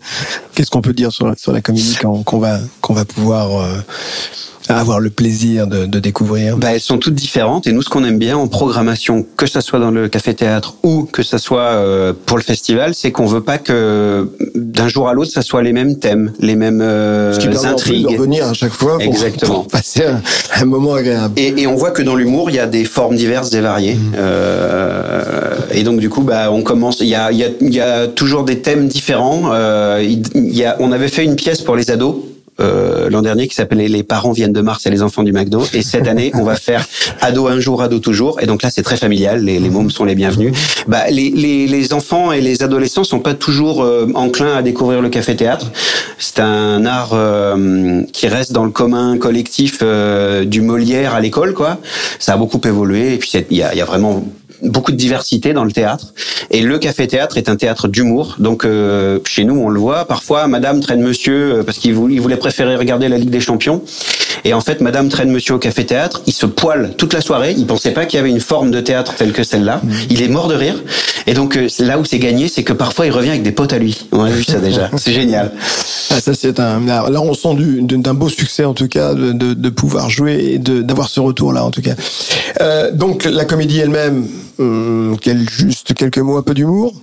Qu'est-ce 0.53 0.69
qu'on 0.71 0.81
peut 0.81 0.93
dire 0.93 1.11
sur, 1.11 1.25
la- 1.27 1.61
comédie 1.61 1.95
qu'on 2.01 2.23
qu'on 2.23 2.39
va, 2.39 2.59
qu'on 2.81 2.93
va 2.93 3.05
pouvoir 3.05 3.61
euh, 3.61 3.77
avoir 4.73 4.99
le 4.99 5.09
plaisir 5.09 5.67
de, 5.67 5.85
de 5.85 5.99
découvrir 5.99 6.57
Bah, 6.57 6.73
elles 6.73 6.79
sont 6.81 6.97
toutes 6.97 7.13
différentes 7.15 7.67
et 7.67 7.71
nous, 7.71 7.81
ce 7.81 7.89
qu'on 7.89 8.03
aime 8.03 8.17
bien 8.17 8.37
en 8.37 8.47
programmation, 8.47 9.25
que 9.37 9.45
ça 9.47 9.61
soit 9.61 9.79
dans 9.79 9.91
le 9.91 10.07
café-théâtre 10.07 10.75
ou 10.83 11.03
que 11.11 11.23
ça 11.23 11.37
soit 11.37 11.61
euh, 11.61 12.13
pour 12.25 12.37
le 12.37 12.43
festival, 12.43 12.93
c'est 12.95 13.11
qu'on 13.11 13.25
veut 13.25 13.41
pas 13.41 13.57
que 13.57 14.29
d'un 14.55 14.87
jour 14.87 15.07
à 15.09 15.13
l'autre, 15.13 15.31
ça 15.31 15.41
soit 15.41 15.61
les 15.61 15.73
mêmes 15.73 15.99
thèmes, 15.99 16.31
les 16.39 16.55
mêmes 16.55 16.81
euh, 16.81 17.33
Ce 17.33 17.39
qui 17.39 17.47
plus 17.47 17.61
de 17.61 17.65
intrigues. 17.67 18.07
revenir 18.07 18.45
à 18.47 18.53
chaque 18.53 18.71
fois 18.73 18.93
pour, 18.93 19.01
Exactement. 19.01 19.53
pour 19.55 19.67
passer 19.69 20.03
un, 20.05 20.21
un 20.59 20.65
moment 20.65 20.93
agréable. 20.95 21.33
Et, 21.37 21.61
et 21.61 21.67
on 21.67 21.75
voit 21.75 21.91
que 21.91 22.01
dans 22.01 22.15
l'humour, 22.15 22.49
il 22.49 22.55
y 22.55 22.59
a 22.59 22.67
des 22.67 22.85
formes 22.85 23.15
diverses 23.15 23.53
et 23.53 23.61
variées. 23.61 23.97
Euh, 24.17 25.55
et 25.71 25.83
donc 25.83 25.99
du 25.99 26.09
coup, 26.09 26.21
bah, 26.21 26.51
on 26.51 26.61
commence. 26.61 26.99
Il 27.01 27.07
y 27.07 27.15
a, 27.15 27.31
il 27.31 27.37
y, 27.37 27.43
a, 27.43 27.49
il 27.61 27.73
y 27.73 27.81
a 27.81 28.07
toujours 28.07 28.43
des 28.43 28.59
thèmes 28.59 28.87
différents. 28.87 29.51
Euh, 29.53 30.01
il 30.03 30.55
y 30.55 30.63
a, 30.65 30.75
on 30.79 30.91
avait 30.91 31.07
fait 31.07 31.23
une 31.23 31.35
pièce 31.35 31.61
pour 31.61 31.75
les 31.75 31.91
ados. 31.91 32.15
Euh, 32.59 33.09
l'an 33.09 33.21
dernier 33.21 33.47
qui 33.47 33.55
s'appelait 33.55 33.87
Les 33.87 34.03
parents 34.03 34.31
viennent 34.31 34.53
de 34.53 34.61
Mars 34.61 34.85
et 34.85 34.89
les 34.89 35.01
enfants 35.01 35.23
du 35.23 35.33
McDo. 35.33 35.63
Et 35.73 35.81
cette 35.81 36.07
année 36.07 36.31
on 36.35 36.43
va 36.43 36.55
faire 36.55 36.85
ado 37.21 37.47
un 37.47 37.59
jour 37.59 37.81
ado 37.81 37.99
toujours. 37.99 38.41
Et 38.41 38.45
donc 38.45 38.63
là 38.63 38.69
c'est 38.69 38.83
très 38.83 38.97
familial. 38.97 39.43
Les, 39.43 39.59
les 39.59 39.69
mômes 39.69 39.91
sont 39.91 40.05
les 40.05 40.15
bienvenus. 40.15 40.53
Bah 40.87 41.09
les, 41.09 41.29
les, 41.29 41.67
les 41.67 41.93
enfants 41.93 42.31
et 42.31 42.41
les 42.41 42.63
adolescents 42.63 43.03
sont 43.03 43.19
pas 43.19 43.33
toujours 43.33 43.83
euh, 43.83 44.07
enclins 44.15 44.55
à 44.55 44.61
découvrir 44.61 45.01
le 45.01 45.09
café 45.09 45.35
théâtre 45.35 45.71
c'est 46.17 46.39
un 46.39 46.85
art 46.85 47.11
euh, 47.13 48.03
qui 48.13 48.27
reste 48.27 48.51
dans 48.51 48.63
le 48.63 48.71
commun 48.71 49.17
collectif 49.17 49.79
euh, 49.81 50.45
du 50.45 50.61
Molière 50.61 51.13
à 51.13 51.19
l'école 51.19 51.53
quoi. 51.53 51.79
Ça 52.19 52.33
a 52.33 52.37
beaucoup 52.37 52.61
évolué. 52.65 53.13
Et 53.13 53.17
puis 53.17 53.31
il 53.49 53.57
y 53.57 53.63
a, 53.63 53.75
y 53.75 53.81
a 53.81 53.85
vraiment 53.85 54.23
beaucoup 54.61 54.91
de 54.91 54.97
diversité 54.97 55.53
dans 55.53 55.63
le 55.63 55.71
théâtre. 55.71 56.13
Et 56.51 56.61
le 56.61 56.77
café-théâtre 56.79 57.37
est 57.37 57.49
un 57.49 57.55
théâtre 57.55 57.87
d'humour. 57.87 58.35
Donc 58.39 58.65
euh, 58.65 59.19
chez 59.25 59.43
nous, 59.43 59.55
on 59.55 59.69
le 59.69 59.79
voit. 59.79 60.05
Parfois, 60.05 60.47
Madame 60.47 60.79
traîne 60.79 61.01
Monsieur 61.01 61.59
euh, 61.59 61.63
parce 61.63 61.77
qu'il 61.77 61.93
voulait, 61.93 62.15
il 62.15 62.21
voulait 62.21 62.37
préférer 62.37 62.75
regarder 62.75 63.09
la 63.09 63.17
Ligue 63.17 63.29
des 63.29 63.39
Champions. 63.39 63.81
Et 64.47 64.53
en 64.53 64.61
fait, 64.61 64.79
Madame 64.79 65.09
traîne 65.09 65.31
Monsieur 65.31 65.55
au 65.55 65.59
café-théâtre. 65.59 66.21
Il 66.27 66.33
se 66.33 66.45
poile 66.45 66.93
toute 66.97 67.13
la 67.13 67.21
soirée. 67.21 67.55
Il 67.57 67.65
pensait 67.65 67.91
pas 67.91 68.05
qu'il 68.05 68.17
y 68.17 68.19
avait 68.19 68.29
une 68.29 68.39
forme 68.39 68.69
de 68.69 68.79
théâtre 68.79 69.15
telle 69.15 69.33
que 69.33 69.43
celle-là. 69.43 69.81
Il 70.09 70.21
est 70.21 70.27
mort 70.27 70.47
de 70.47 70.53
rire. 70.55 70.81
Et 71.25 71.33
donc 71.33 71.57
euh, 71.57 71.67
là 71.79 71.97
où 71.97 72.05
c'est 72.05 72.19
gagné, 72.19 72.47
c'est 72.47 72.63
que 72.63 72.71
parfois 72.73 73.07
il 73.07 73.11
revient 73.11 73.31
avec 73.31 73.41
des 73.43 73.51
potes 73.51 73.73
à 73.73 73.79
lui. 73.79 74.07
On 74.11 74.23
a 74.23 74.29
vu 74.29 74.43
ça 74.43 74.59
déjà. 74.59 74.89
C'est 74.97 75.13
génial. 75.13 75.51
Ah, 76.11 76.21
ça 76.21 76.33
c'est 76.35 76.59
un. 76.59 76.79
Là, 76.85 77.21
on 77.21 77.33
sent 77.33 77.55
du- 77.55 77.81
d'un 77.81 78.13
beau 78.13 78.29
succès 78.29 78.63
en 78.63 78.73
tout 78.75 78.87
cas 78.87 79.13
de, 79.15 79.69
pouvoir 79.69 80.09
jouer 80.11 80.51
et 80.53 80.59
de- 80.59 80.81
d'avoir 80.83 81.09
ce 81.09 81.19
retour 81.19 81.51
là 81.51 81.65
en 81.65 81.71
tout 81.71 81.81
cas. 81.81 81.95
Euh, 82.61 82.91
donc 82.91 83.25
la 83.25 83.45
comédie 83.45 83.79
elle-même, 83.79 84.27
hum, 84.59 85.17
quel, 85.19 85.49
juste 85.49 85.93
quelques 85.95 86.19
mots 86.19 86.37
un 86.37 86.43
peu 86.43 86.53
d'humour? 86.53 86.93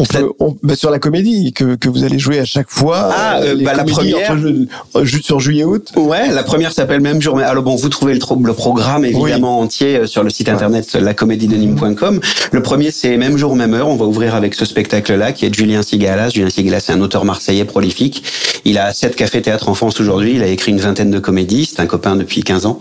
On 0.00 0.04
peut, 0.04 0.30
on- 0.38 0.56
bah, 0.62 0.74
sur 0.76 0.90
la 0.90 0.98
comédie 0.98 1.52
que, 1.52 1.74
que 1.74 1.88
vous 1.90 2.04
allez 2.04 2.18
jouer 2.18 2.38
à 2.40 2.46
chaque 2.46 2.70
fois. 2.70 3.10
Ah, 3.14 3.40
euh, 3.42 3.54
les 3.54 3.64
bah, 3.64 3.74
la 3.76 3.84
première- 3.84 4.16
entre 4.30 4.36
ju- 4.38 4.66
euh, 4.96 5.04
sur 5.22 5.40
juillet-août. 5.40 5.88
Ouais, 5.96 6.30
la 6.32 6.42
première 6.42 6.72
s'appelle 6.72 7.00
Même 7.02 7.20
jour. 7.20 7.36
Mais 7.36 7.42
alors 7.42 7.62
bon, 7.62 7.76
vous 7.76 7.88
trouvez 7.90 8.14
le, 8.14 8.52
programme 8.54 9.04
évidemment 9.04 9.60
entier 9.60 9.98
euh, 9.98 10.06
sur 10.06 10.22
le 10.22 10.30
site 10.30 10.48
internet 10.48 10.94
lacomédiedenîmes.com. 10.94 12.20
Le 12.52 12.62
premier, 12.62 12.90
c'est 12.90 13.16
Même 13.18 13.36
jour, 13.36 13.54
même 13.54 13.74
heure. 13.74 13.88
On 13.88 13.96
va 13.96 14.06
ouvrir 14.06 14.34
avec 14.34 14.54
ce 14.54 14.64
spectacle-là 14.64 15.32
qui 15.32 15.44
est 15.44 15.50
de 15.50 15.54
Julien 15.54 15.82
Sigalas. 15.82 16.30
Julien 16.30 16.48
Sigalas, 16.48 16.80
c'est 16.80 16.92
un 16.92 17.00
auteur 17.02 17.26
marseillais 17.26 17.66
prolifique. 17.66 18.22
Il 18.64 18.78
a 18.78 18.92
sept 18.94 19.16
cafés-théâtres 19.16 19.68
en 19.68 19.74
France 19.74 20.00
aujourd'hui. 20.00 20.34
Il 20.36 20.42
a 20.42 20.46
écrit 20.46 20.72
une 20.72 20.80
vingtaine 20.80 21.10
de 21.10 21.18
comédies. 21.18 21.66
C'est 21.66 21.80
un 21.80 21.86
copain 21.86 22.16
depuis 22.16 22.42
15 22.42 22.64
ans. 22.64 22.80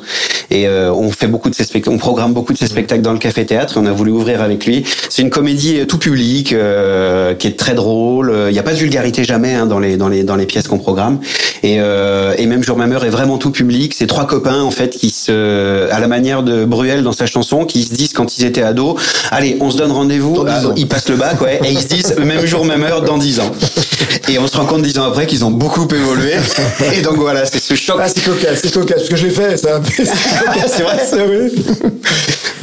Et 0.52 0.68
euh, 0.68 0.94
on 0.94 1.12
fait 1.12 1.28
beaucoup 1.28 1.50
de 1.50 1.56
ses 1.56 1.64
spectacles, 1.64 1.96
on 1.96 2.00
programme 2.00 2.34
beaucoup 2.34 2.54
de 2.54 2.58
ses 2.58 2.68
spectacles 2.68 3.02
dans 3.02 3.14
le 3.14 3.20
café-théâtre. 3.20 3.78
Et 3.78 3.80
on 3.82 3.86
a 3.86 3.92
voulu 3.92 4.12
ouvrir 4.12 4.42
avec 4.42 4.66
lui. 4.66 4.86
C'est 5.10 5.22
une 5.22 5.30
comédie 5.30 5.80
euh, 5.80 5.86
tout 5.86 5.98
public 5.98 6.54
euh, 6.54 7.09
qui 7.38 7.48
est 7.48 7.58
très 7.58 7.74
drôle. 7.74 8.34
Il 8.48 8.54
n'y 8.54 8.60
a 8.60 8.64
pas 8.64 8.74
de 8.74 8.78
vulgarité 8.78 9.24
jamais 9.24 9.54
hein, 9.54 9.66
dans 9.66 9.80
les 9.80 9.98
dans 9.98 10.10
les 10.10 10.24
dans 10.24 10.36
les 10.36 10.46
pièces 10.46 10.68
qu'on 10.68 10.78
programme. 10.78 11.20
Et, 11.64 11.78
euh, 11.80 12.34
et 12.38 12.46
même 12.46 12.64
jour 12.64 12.78
même 12.78 12.92
heure 12.92 13.06
est 13.06 13.10
vraiment 13.10 13.38
tout 13.38 13.52
public. 13.52 13.94
C'est 13.98 14.08
trois 14.08 14.26
copains 14.26 14.62
en 14.62 14.72
fait 14.72 14.90
qui 14.90 15.10
se, 15.10 15.92
à 15.92 16.00
la 16.00 16.08
manière 16.08 16.44
de 16.44 16.66
Bruel 16.66 17.04
dans 17.04 17.12
sa 17.12 17.26
chanson, 17.26 17.66
qui 17.66 17.84
se 17.84 17.94
disent 17.94 18.14
quand 18.14 18.38
ils 18.38 18.46
étaient 18.46 18.62
ados, 18.62 18.96
allez, 19.32 19.58
on 19.60 19.70
se 19.70 19.78
donne 19.78 19.92
rendez-vous. 19.92 20.46
Ah. 20.48 20.62
Ils 20.78 20.88
passent 20.88 21.10
le 21.10 21.16
bac, 21.16 21.42
ouais, 21.42 21.60
et 21.64 21.72
ils 21.72 21.80
se 21.80 21.88
disent 21.88 22.16
même 22.18 22.46
jour 22.46 22.66
même 22.66 22.84
heure 22.84 23.02
dans 23.02 23.18
dix 23.18 23.40
ans. 23.40 23.52
Et 24.28 24.40
on 24.40 24.48
se 24.48 24.56
rend 24.56 24.66
compte 24.66 24.84
dix 24.84 24.98
ans 25.00 25.04
après 25.04 25.26
qu'ils 25.26 25.44
ont 25.44 25.52
beaucoup 25.52 25.88
évolué. 25.94 26.34
Et 26.96 27.02
donc 27.02 27.18
voilà, 27.18 27.46
c'est 27.46 27.60
ce 27.60 27.76
choc. 27.76 27.98
Ah, 28.02 28.08
c'est 28.08 28.24
cocasse, 28.24 28.60
c'est 28.64 28.74
cocasse, 28.74 28.98
parce 28.98 29.10
que 29.10 29.16
je 29.16 29.26
l'ai 29.26 29.32
fait, 29.32 29.58
ça. 29.58 29.82
c'est 30.68 30.84
vrai, 30.84 31.06
c'est 31.10 31.18
vrai. 31.18 31.52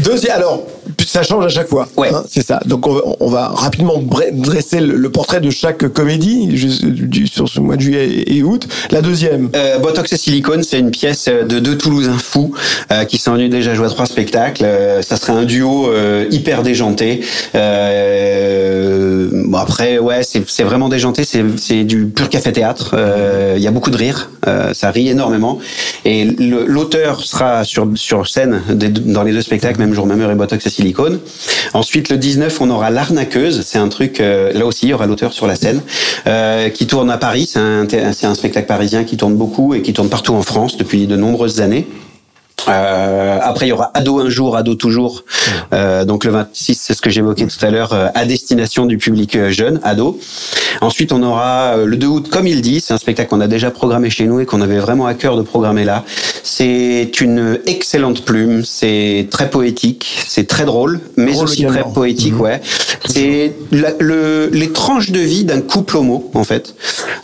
Deuxième, 0.01 0.37
alors, 0.37 0.67
ça 1.07 1.23
change 1.23 1.45
à 1.45 1.49
chaque 1.49 1.69
fois. 1.69 1.89
Ouais. 1.97 2.09
hein, 2.13 2.23
c'est 2.29 2.45
ça. 2.47 2.61
Donc, 2.67 2.87
on 2.87 2.95
va, 2.95 3.01
on 3.21 3.29
va 3.29 3.49
rapidement 3.49 4.03
dresser 4.33 4.81
le, 4.81 4.97
le 4.97 5.11
portrait 5.11 5.41
de 5.41 5.51
chaque 5.51 5.89
comédie 5.93 6.47
du- 6.47 7.27
sur 7.27 7.49
ce 7.49 7.61
mois 7.61 7.77
de 7.77 7.81
juillet 7.83 8.25
et 8.27 8.43
août. 8.43 8.67
La 8.91 9.03
deuxième. 9.03 9.51
Euh, 9.55 9.79
Botox 9.79 10.13
et 10.13 10.17
Silicone, 10.17 10.63
c'est 10.63 10.79
une 10.79 10.91
pièce 10.91 11.27
de 11.29 11.59
deux 11.59 11.77
Toulousains 11.79 12.19
fous 12.19 12.53
euh, 12.93 13.05
qui 13.05 13.19
sont 13.19 13.35
venus 13.35 13.51
déjà 13.51 13.75
jouer 13.75 13.87
à 13.87 13.91
trois 13.91 14.07
spectacles. 14.07 14.65
Euh, 14.65 15.03
ça 15.03 15.17
serait 15.17 15.33
un 15.33 15.45
duo 15.45 15.89
euh, 15.91 16.27
hyper 16.31 16.63
déjanté. 16.63 17.21
Euh, 18.17 19.29
bon 19.47 19.59
après, 19.59 19.99
ouais, 19.99 20.21
c'est 20.23 20.63
vraiment 20.65 20.89
déjanté. 20.89 21.23
C'est 21.25 21.85
du 21.85 22.07
pur 22.07 22.29
café 22.29 22.53
théâtre. 22.53 22.95
Euh, 22.95 23.55
Il 23.57 23.63
y 23.63 23.67
a 23.67 23.71
beaucoup 23.71 23.91
de 23.91 23.97
rire. 23.97 24.31
Euh, 24.47 24.73
ça 24.75 24.91
rit 24.91 25.09
énormément. 25.09 25.59
Et 26.05 26.25
l'auteur 26.25 27.21
sera 27.25 27.65
sur 27.65 27.87
sur 27.95 28.27
scène 28.29 28.63
des 28.73 28.89
dans 28.89 29.23
les 29.23 29.33
deux 29.33 29.43
spectacles, 29.43 29.79
même 29.81 29.93
jour, 29.95 30.07
même 30.07 30.21
heure 30.21 30.31
et 30.31 30.35
Botox 30.35 30.67
et 30.67 30.71
Ensuite, 31.75 32.09
le 32.09 32.17
19, 32.17 32.61
on 32.61 32.71
aura 32.71 32.91
l'arnaqueuse. 32.91 33.63
C'est 33.65 33.79
un 33.79 33.89
truc. 33.89 34.21
euh, 34.21 34.53
là 34.53 34.67
aussi, 34.67 34.87
il 34.87 34.91
y 34.91 34.95
aura 34.95 35.07
l'auteur 35.07 35.33
sur 35.33 35.47
la 35.47 35.57
scène 35.57 35.83
euh, 36.27 36.69
qui 36.69 36.87
tourne 36.87 37.11
à 37.11 37.19
Paris. 37.19 37.51
C'est 37.53 38.27
un 38.27 38.35
spectacle 38.35 38.67
parisien 38.67 39.05
qui 39.05 39.17
tourne 39.17 39.37
beaucoup 39.37 39.75
et 39.75 39.83
qui 39.83 39.93
tourne 39.93 40.09
partout 40.09 40.35
en 40.35 40.43
France 40.43 40.77
depuis 40.77 41.07
de 41.07 41.17
nombreuses 41.17 41.61
années. 41.61 41.87
Euh, 42.69 43.39
après, 43.43 43.67
il 43.67 43.69
y 43.71 43.73
aura 43.73 43.91
Ado 43.95 44.19
un 44.21 44.29
jour, 44.29 44.57
Ado 44.57 44.75
toujours. 44.75 45.25
Euh, 45.73 46.05
donc 46.05 46.25
le 46.25 46.33
26, 46.33 46.75
c'est 46.75 46.95
ce 46.95 47.01
que 47.03 47.11
j'évoquais 47.11 47.47
tout 47.47 47.65
à 47.65 47.71
l'heure, 47.71 47.93
euh, 47.93 48.09
à 48.15 48.25
destination 48.25 48.87
du 48.87 48.99
public 48.99 49.37
euh, 49.37 49.51
jeune, 49.51 49.81
ado. 49.85 50.19
Ensuite, 50.81 51.13
on 51.13 51.23
aura 51.23 51.77
euh, 51.77 51.87
le 51.87 51.97
2 51.97 52.07
août, 52.07 52.29
comme 52.31 52.47
il 52.47 52.61
dit, 52.63 52.81
c'est 52.81 52.93
un 52.93 52.99
spectacle 52.99 53.29
qu'on 53.31 53.41
a 53.41 53.47
déjà 53.47 53.71
programmé 53.71 54.11
chez 54.11 54.27
nous 54.27 54.41
et 54.41 54.47
qu'on 54.47 54.61
avait 54.61 54.79
vraiment 54.79 55.07
à 55.07 55.15
cœur 55.15 55.37
de 55.37 55.43
programmer 55.43 55.85
là. 55.85 56.05
C'est 56.43 57.21
une 57.21 57.59
excellente 57.67 58.25
plume, 58.25 58.65
c'est 58.65 59.29
très 59.31 59.51
poétique, 59.51 60.25
c'est 60.27 60.47
très 60.49 60.65
drôle, 60.65 61.01
mais 61.17 61.33
Drôle 61.33 61.45
aussi 61.45 61.63
également. 61.63 61.83
très 61.83 61.93
poétique, 61.93 62.41
ouais. 62.41 62.61
C'est 63.05 63.53
le, 63.71 64.49
les 64.53 64.73
tranches 64.73 65.11
de 65.11 65.21
vie 65.21 65.45
d'un 65.45 65.61
couple 65.61 65.97
homo, 65.99 66.31
en 66.35 66.45
fait. 66.45 66.75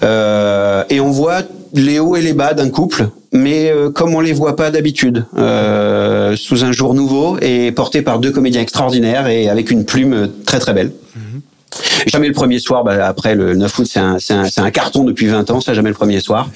Euh, 0.03 0.85
et 0.91 1.01
on 1.01 1.11
voit 1.11 1.43
les 1.75 1.99
hauts 1.99 2.17
et 2.17 2.23
les 2.23 2.33
bas 2.33 2.55
d'un 2.55 2.69
couple, 2.71 3.09
mais 3.33 3.71
euh, 3.71 3.91
comme 3.91 4.15
on 4.15 4.21
les 4.21 4.33
voit 4.33 4.57
pas 4.57 4.71
d'habitude, 4.71 5.25
euh, 5.37 6.37
sous 6.37 6.65
un 6.65 6.73
jour 6.73 6.95
nouveau 6.95 7.39
et 7.41 7.73
porté 7.73 8.03
par 8.03 8.19
deux 8.19 8.31
comédiens 8.31 8.61
extraordinaires 8.61 9.27
et 9.27 9.49
avec 9.49 9.71
une 9.71 9.85
plume 9.85 10.13
euh, 10.13 10.27
très 10.47 10.59
très 10.59 10.75
belle. 10.75 10.93
Jamais 12.07 12.29
le 12.29 12.33
premier 12.33 12.59
soir, 12.59 12.85
bah, 12.85 13.07
après 13.07 13.35
le 13.35 13.55
9 13.55 13.79
août, 13.79 13.89
c'est 14.19 14.61
un, 14.61 14.71
carton 14.71 15.05
depuis 15.05 15.27
20 15.27 15.51
ans, 15.51 15.61
ça 15.61 15.75
jamais 15.75 15.91
le 15.91 15.95
premier 15.95 16.21
soir. 16.21 16.49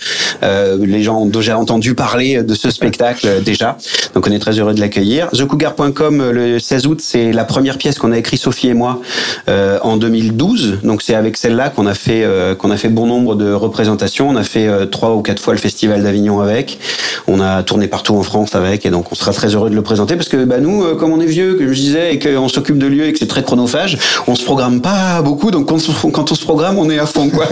Euh, 0.42 0.76
les 0.85 1.02
gens 1.02 1.20
ont 1.20 1.26
déjà 1.26 1.59
entendu 1.59 1.94
parler 1.94 2.42
de 2.42 2.55
ce 2.55 2.70
spectacle 2.70 3.26
euh, 3.26 3.40
déjà, 3.40 3.76
donc 4.14 4.26
on 4.26 4.33
est 4.33 4.38
très 4.38 4.59
heureux 4.59 4.74
de 4.74 4.81
l'accueillir. 4.81 5.29
TheCougar.com, 5.31 6.20
euh, 6.20 6.33
le 6.33 6.59
16 6.59 6.87
août, 6.87 7.00
c'est 7.02 7.33
la 7.33 7.44
première 7.44 7.79
pièce 7.79 7.98
qu'on 7.98 8.12
a 8.12 8.18
écrit 8.18 8.37
Sophie 8.37 8.68
et 8.68 8.74
moi 8.74 9.00
en 9.48 9.96
2012, 9.96 10.81
donc 10.83 11.02
c'est 11.02 11.14
avec 11.14 11.37
celle-là 11.37 11.70
qu'on 11.70 11.87
a 11.87 11.94
fait 11.94 12.26
qu'on 12.59 12.70
a 12.70 12.76
fait 12.76 12.88
bon 12.88 13.07
nombre 13.07 13.35
de 13.35 13.52
représentations. 13.52 14.29
On 14.29 14.37
a 14.37 14.42
fait 14.42 14.68
trois 14.90 15.14
ou 15.14 15.22
quatre 15.22 15.40
fois 15.40 15.55
le 15.55 15.61
Festival 15.61 16.02
d'Avignon 16.02 16.40
avec, 16.40 16.79
on 17.26 17.40
a 17.40 17.62
tourné 17.62 17.87
partout 17.87 18.14
en 18.14 18.22
France 18.22 18.55
avec, 18.55 18.87
et 18.87 18.90
donc 18.90 19.12
on 19.12 19.14
sera 19.14 19.33
très 19.33 19.55
heureux 19.55 19.70
de 19.70 19.74
le 19.74 19.83
présenter 19.83 20.16
parce 20.16 20.29
que 20.29 20.44
bah, 20.44 20.59
nous, 20.59 20.96
comme 20.96 21.12
on 21.12 21.20
est 21.20 21.26
vieux, 21.26 21.55
que 21.55 21.68
je 21.68 21.74
disais, 21.74 22.14
et 22.14 22.18
qu'on 22.18 22.48
s'occupe 22.48 22.79
de 22.79 22.87
lieux 22.87 23.07
et 23.07 23.12
que 23.12 23.18
c'est 23.18 23.26
très 23.26 23.42
chronophage, 23.42 23.98
on 24.26 24.35
se 24.35 24.44
programme 24.44 24.81
pas 24.81 25.06
beaucoup, 25.23 25.51
donc 25.51 25.66
quand, 25.66 25.79
on- 26.05 26.11
quand 26.11 26.31
on 26.33 26.35
se 26.35 26.45
programme, 26.45 26.79
on 26.79 26.88
est 26.90 26.99
à 26.99 27.07
fond, 27.07 27.29
quoi. 27.31 27.47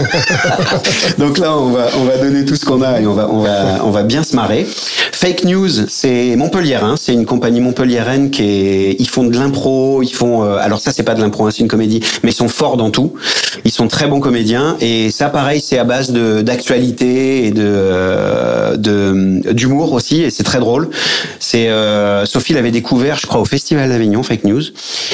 donc 1.17 1.37
là, 1.37 1.57
on 1.57 1.69
va, 1.71 1.87
on 1.99 2.03
va 2.05 2.17
donner 2.17 2.45
tout 2.45 2.55
ce 2.55 2.65
qu'on 2.65 2.81
a 2.81 2.99
et 3.01 3.07
on 3.07 3.13
va, 3.13 3.29
on 3.29 3.39
va, 3.41 3.79
on 3.83 3.91
va 3.91 4.03
bien 4.03 4.23
se 4.23 4.35
marrer. 4.35 4.65
Fake 5.11 5.43
News, 5.45 5.69
c'est 5.87 6.35
Montpelliérain, 6.35 6.95
c'est 6.97 7.13
une 7.13 7.25
compagnie 7.25 7.61
montpelliéraine 7.61 8.29
qui 8.31 8.43
est, 8.43 8.95
ils 8.99 9.07
font 9.09 9.23
de 9.23 9.37
l'impro, 9.37 10.01
ils 10.03 10.13
font, 10.13 10.43
euh, 10.43 10.57
alors 10.59 10.79
ça 10.79 10.91
c'est 10.91 11.03
pas 11.03 11.15
de 11.15 11.21
l'impro, 11.21 11.45
hein, 11.47 11.51
c'est 11.51 11.61
une 11.61 11.67
comédie, 11.69 12.01
mais 12.23 12.31
ils 12.31 12.35
sont 12.35 12.47
forts 12.49 12.77
dans 12.77 12.89
tout. 12.91 13.13
Ils 13.63 13.71
sont 13.71 13.87
très 13.87 14.07
bons 14.07 14.19
comédiens 14.19 14.75
et 14.81 15.09
ça, 15.11 15.29
pareil, 15.29 15.61
c'est 15.61 15.77
à 15.77 15.83
base 15.85 16.11
de 16.11 16.41
d'actualité 16.41 17.47
et 17.47 17.51
de 17.51 17.63
euh, 17.65 18.75
de 18.77 19.51
d'humour 19.53 19.93
aussi 19.93 20.21
et 20.21 20.29
c'est 20.29 20.43
très 20.43 20.59
drôle. 20.59 20.89
C'est 21.39 21.69
euh, 21.69 22.25
Sophie 22.25 22.53
l'avait 22.53 22.71
découvert, 22.71 23.17
je 23.17 23.27
crois, 23.27 23.39
au 23.41 23.45
Festival 23.45 23.89
d'Avignon, 23.89 24.23
Fake 24.23 24.43
News. 24.43 24.61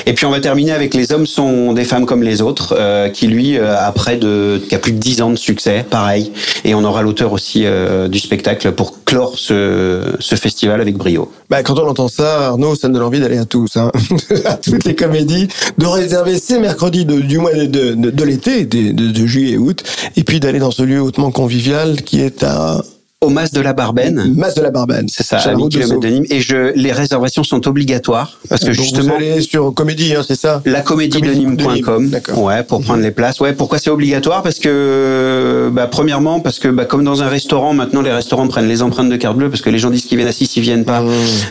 Et 0.06 0.13
puis 0.13 0.25
on 0.25 0.32
va 0.32 0.39
terminer 0.39 0.71
avec 0.71 0.93
Les 0.93 1.12
hommes 1.13 1.27
sont 1.27 1.73
des 1.73 1.84
femmes 1.86 2.06
comme 2.06 2.23
les 2.23 2.30
autres, 2.39 2.75
euh, 2.79 3.09
qui 3.09 3.27
lui 3.27 3.57
euh, 3.57 3.75
a 3.77 3.91
près 3.91 4.15
de 4.15 4.61
a 4.71 4.77
plus 4.77 4.93
de 4.93 4.99
10 4.99 5.21
ans 5.23 5.29
de 5.31 5.35
succès, 5.35 5.83
pareil. 5.89 6.31
Et 6.63 6.73
on 6.75 6.83
aura 6.85 7.01
l'auteur 7.01 7.33
aussi 7.33 7.63
euh, 7.65 8.07
du 8.07 8.19
spectacle 8.19 8.71
pour 8.71 9.03
clore 9.03 9.37
ce 9.37 10.35
festival 10.35 10.79
avec 10.79 10.95
brio. 10.95 11.29
Bah, 11.49 11.63
quand 11.63 11.77
on 11.79 11.87
entend 11.89 12.07
ça, 12.07 12.47
Arnaud, 12.47 12.75
ça 12.75 12.87
donne 12.87 13.01
envie 13.03 13.19
d'aller 13.19 13.37
à 13.39 13.45
tous, 13.45 13.75
hein. 13.75 13.91
à 14.45 14.53
toutes 14.55 14.85
les 14.85 14.95
comédies, 14.95 15.49
de 15.77 15.85
réserver 15.85 16.37
ces 16.39 16.59
mercredis 16.59 17.03
du 17.05 17.37
mois 17.39 17.51
de, 17.53 18.23
l'été, 18.23 18.65
de, 18.65 18.93
de- 18.93 19.11
de 19.11 19.25
juillet 19.25 19.53
et 19.55 19.57
août, 19.57 19.83
et 20.15 20.23
puis 20.23 20.39
d'aller 20.39 20.59
dans 20.59 20.71
ce 20.71 20.83
lieu 20.83 21.01
hautement 21.01 21.31
convivial 21.31 22.03
qui 22.03 22.21
est 22.21 22.43
à 22.43 22.81
Au 23.23 23.29
Mas 23.29 23.51
de 23.51 23.62
la 23.62 23.73
Barbenne. 23.73 24.34
Masse 24.36 24.55
de 24.55 24.63
la 24.63 24.71
Barbane. 24.71 25.05
C'est 25.07 25.21
ça, 25.21 25.38
à 25.38 25.45
la 25.49 25.53
8 25.53 25.62
route 25.62 25.71
de 25.73 25.77
km 25.77 25.99
de 25.99 26.07
Nîmes. 26.07 26.25
Et 26.31 26.41
je, 26.41 26.73
les 26.75 26.91
réservations 26.91 27.43
sont 27.43 27.67
obligatoires 27.67 28.39
parce 28.49 28.62
que 28.62 28.69
Donc 28.69 28.75
justement, 28.77 29.10
vous 29.15 29.23
allez 29.23 29.41
sur 29.41 29.71
comédie, 29.75 30.15
hein, 30.15 30.23
c'est 30.27 30.34
ça? 30.39 30.60
la 30.65 30.81
comédie 30.81 31.21
de 31.21 31.27
Comédie 31.27 31.45
de 31.45 31.49
Nîmes.com. 31.63 32.01
Nîmes, 32.01 32.10
d'accord. 32.10 32.39
Ouais, 32.41 32.63
pour 32.63 32.81
prendre 32.81 33.03
les 33.03 33.12
places. 33.12 33.39
Ouais, 33.39 33.53
pourquoi 33.53 33.77
c'est 33.77 33.91
obligatoire? 33.91 34.41
Parce 34.41 34.57
que, 34.57 35.69
bah, 35.71 35.86
premièrement, 35.86 36.39
parce 36.39 36.57
que, 36.57 36.67
bah, 36.67 36.86
comme 36.86 37.03
dans 37.03 37.21
un 37.21 37.27
restaurant, 37.27 37.75
maintenant 37.75 38.01
les 38.01 38.12
restaurants 38.12 38.47
prennent 38.47 38.67
les 38.67 38.81
empreintes 38.81 39.10
de 39.10 39.17
carte 39.17 39.38
bleue 39.38 39.51
parce 39.51 39.62
que 39.62 39.69
les 39.69 39.77
gens 39.77 39.91
disent 39.91 40.05
qu'ils 40.05 40.17
viennent 40.17 40.31
6, 40.31 40.55
ils 40.57 40.62
viennent 40.63 40.86
pas. 40.86 41.03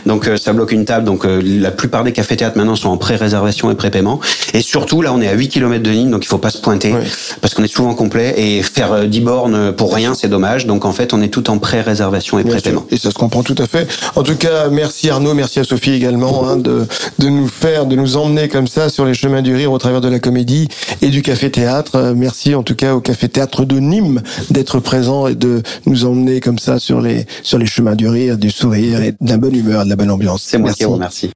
Donc 0.05 0.27
euh, 0.27 0.35
ça 0.35 0.51
bloque 0.51 0.73
une 0.73 0.83
table. 0.83 1.05
Donc 1.05 1.23
euh, 1.23 1.41
la 1.41 1.71
plupart 1.71 2.03
des 2.03 2.11
cafés 2.11 2.35
théâtres 2.35 2.57
maintenant 2.57 2.75
sont 2.75 2.89
en 2.89 2.97
pré-réservation 2.97 3.71
et 3.71 3.75
pré-paiement. 3.75 4.19
Et 4.53 4.59
surtout, 4.59 5.01
là, 5.01 5.13
on 5.13 5.21
est 5.21 5.27
à 5.29 5.35
8 5.35 5.47
km 5.47 5.81
de 5.81 5.91
Nîmes, 5.91 6.11
donc 6.11 6.25
il 6.25 6.27
faut 6.27 6.37
pas 6.37 6.49
se 6.49 6.57
pointer 6.59 6.91
Ouais. 6.91 7.03
parce 7.39 7.53
qu'on 7.53 7.63
est 7.63 7.73
souvent 7.73 7.93
complet 7.93 8.33
et 8.35 8.61
faire 8.61 8.91
euh, 8.91 9.05
10 9.05 9.21
bornes 9.21 9.71
pour 9.71 9.95
rien, 9.95 10.15
c'est 10.15 10.27
dommage. 10.27 10.65
Donc 10.67 10.83
en 10.83 10.91
fait, 10.91 11.13
on 11.13 11.21
est 11.21 11.29
tout 11.29 11.49
en 11.49 11.60
pré-réservation 11.61 12.37
et 12.39 12.43
pré-paiement. 12.43 12.85
Et 12.91 12.97
ça 12.97 13.09
se 13.11 13.15
comprend 13.15 13.43
tout 13.43 13.55
à 13.57 13.67
fait. 13.67 13.87
En 14.15 14.23
tout 14.23 14.35
cas, 14.35 14.67
merci 14.69 15.09
Arnaud, 15.09 15.33
merci 15.33 15.59
à 15.59 15.63
Sophie 15.63 15.91
également 15.93 16.47
hein, 16.47 16.57
de, 16.57 16.85
de 17.19 17.29
nous 17.29 17.47
faire, 17.47 17.85
de 17.85 17.95
nous 17.95 18.17
emmener 18.17 18.49
comme 18.49 18.67
ça 18.67 18.89
sur 18.89 19.05
les 19.05 19.13
chemins 19.13 19.41
du 19.41 19.55
rire 19.55 19.71
au 19.71 19.77
travers 19.77 20.01
de 20.01 20.09
la 20.09 20.19
comédie 20.19 20.67
et 21.01 21.07
du 21.09 21.21
café 21.21 21.49
théâtre. 21.49 21.95
Euh, 21.95 22.13
Merci 22.15 22.53
en 22.55 22.63
tout 22.63 22.75
cas 22.75 22.93
au 22.93 22.99
café 23.01 23.29
théâtre 23.29 23.63
de 23.63 23.79
Nîmes 23.79 24.21
d'être 24.49 24.79
présent 24.79 25.27
et 25.27 25.35
de 25.35 25.61
nous 25.85 26.05
emmener 26.05 26.39
comme 26.41 26.59
ça 26.59 26.77
sur 26.79 26.99
les 27.01 27.25
sur 27.43 27.57
les 27.57 27.65
chemins 27.65 27.95
du 27.95 28.07
rire, 28.07 28.37
du 28.37 28.51
sourire 28.51 29.01
et 29.01 29.11
de 29.19 29.29
la 29.29 29.37
bonne 29.37 29.55
humeur, 29.55 29.85
de 29.85 29.89
la 29.89 29.95
bonne 29.95 30.11
ambiance. 30.11 30.43
C'est 30.45 30.57
moi 30.57 30.67
Merci. 30.69 30.79
qui 30.79 30.85
vous 30.85 30.93
remercie. 30.93 31.31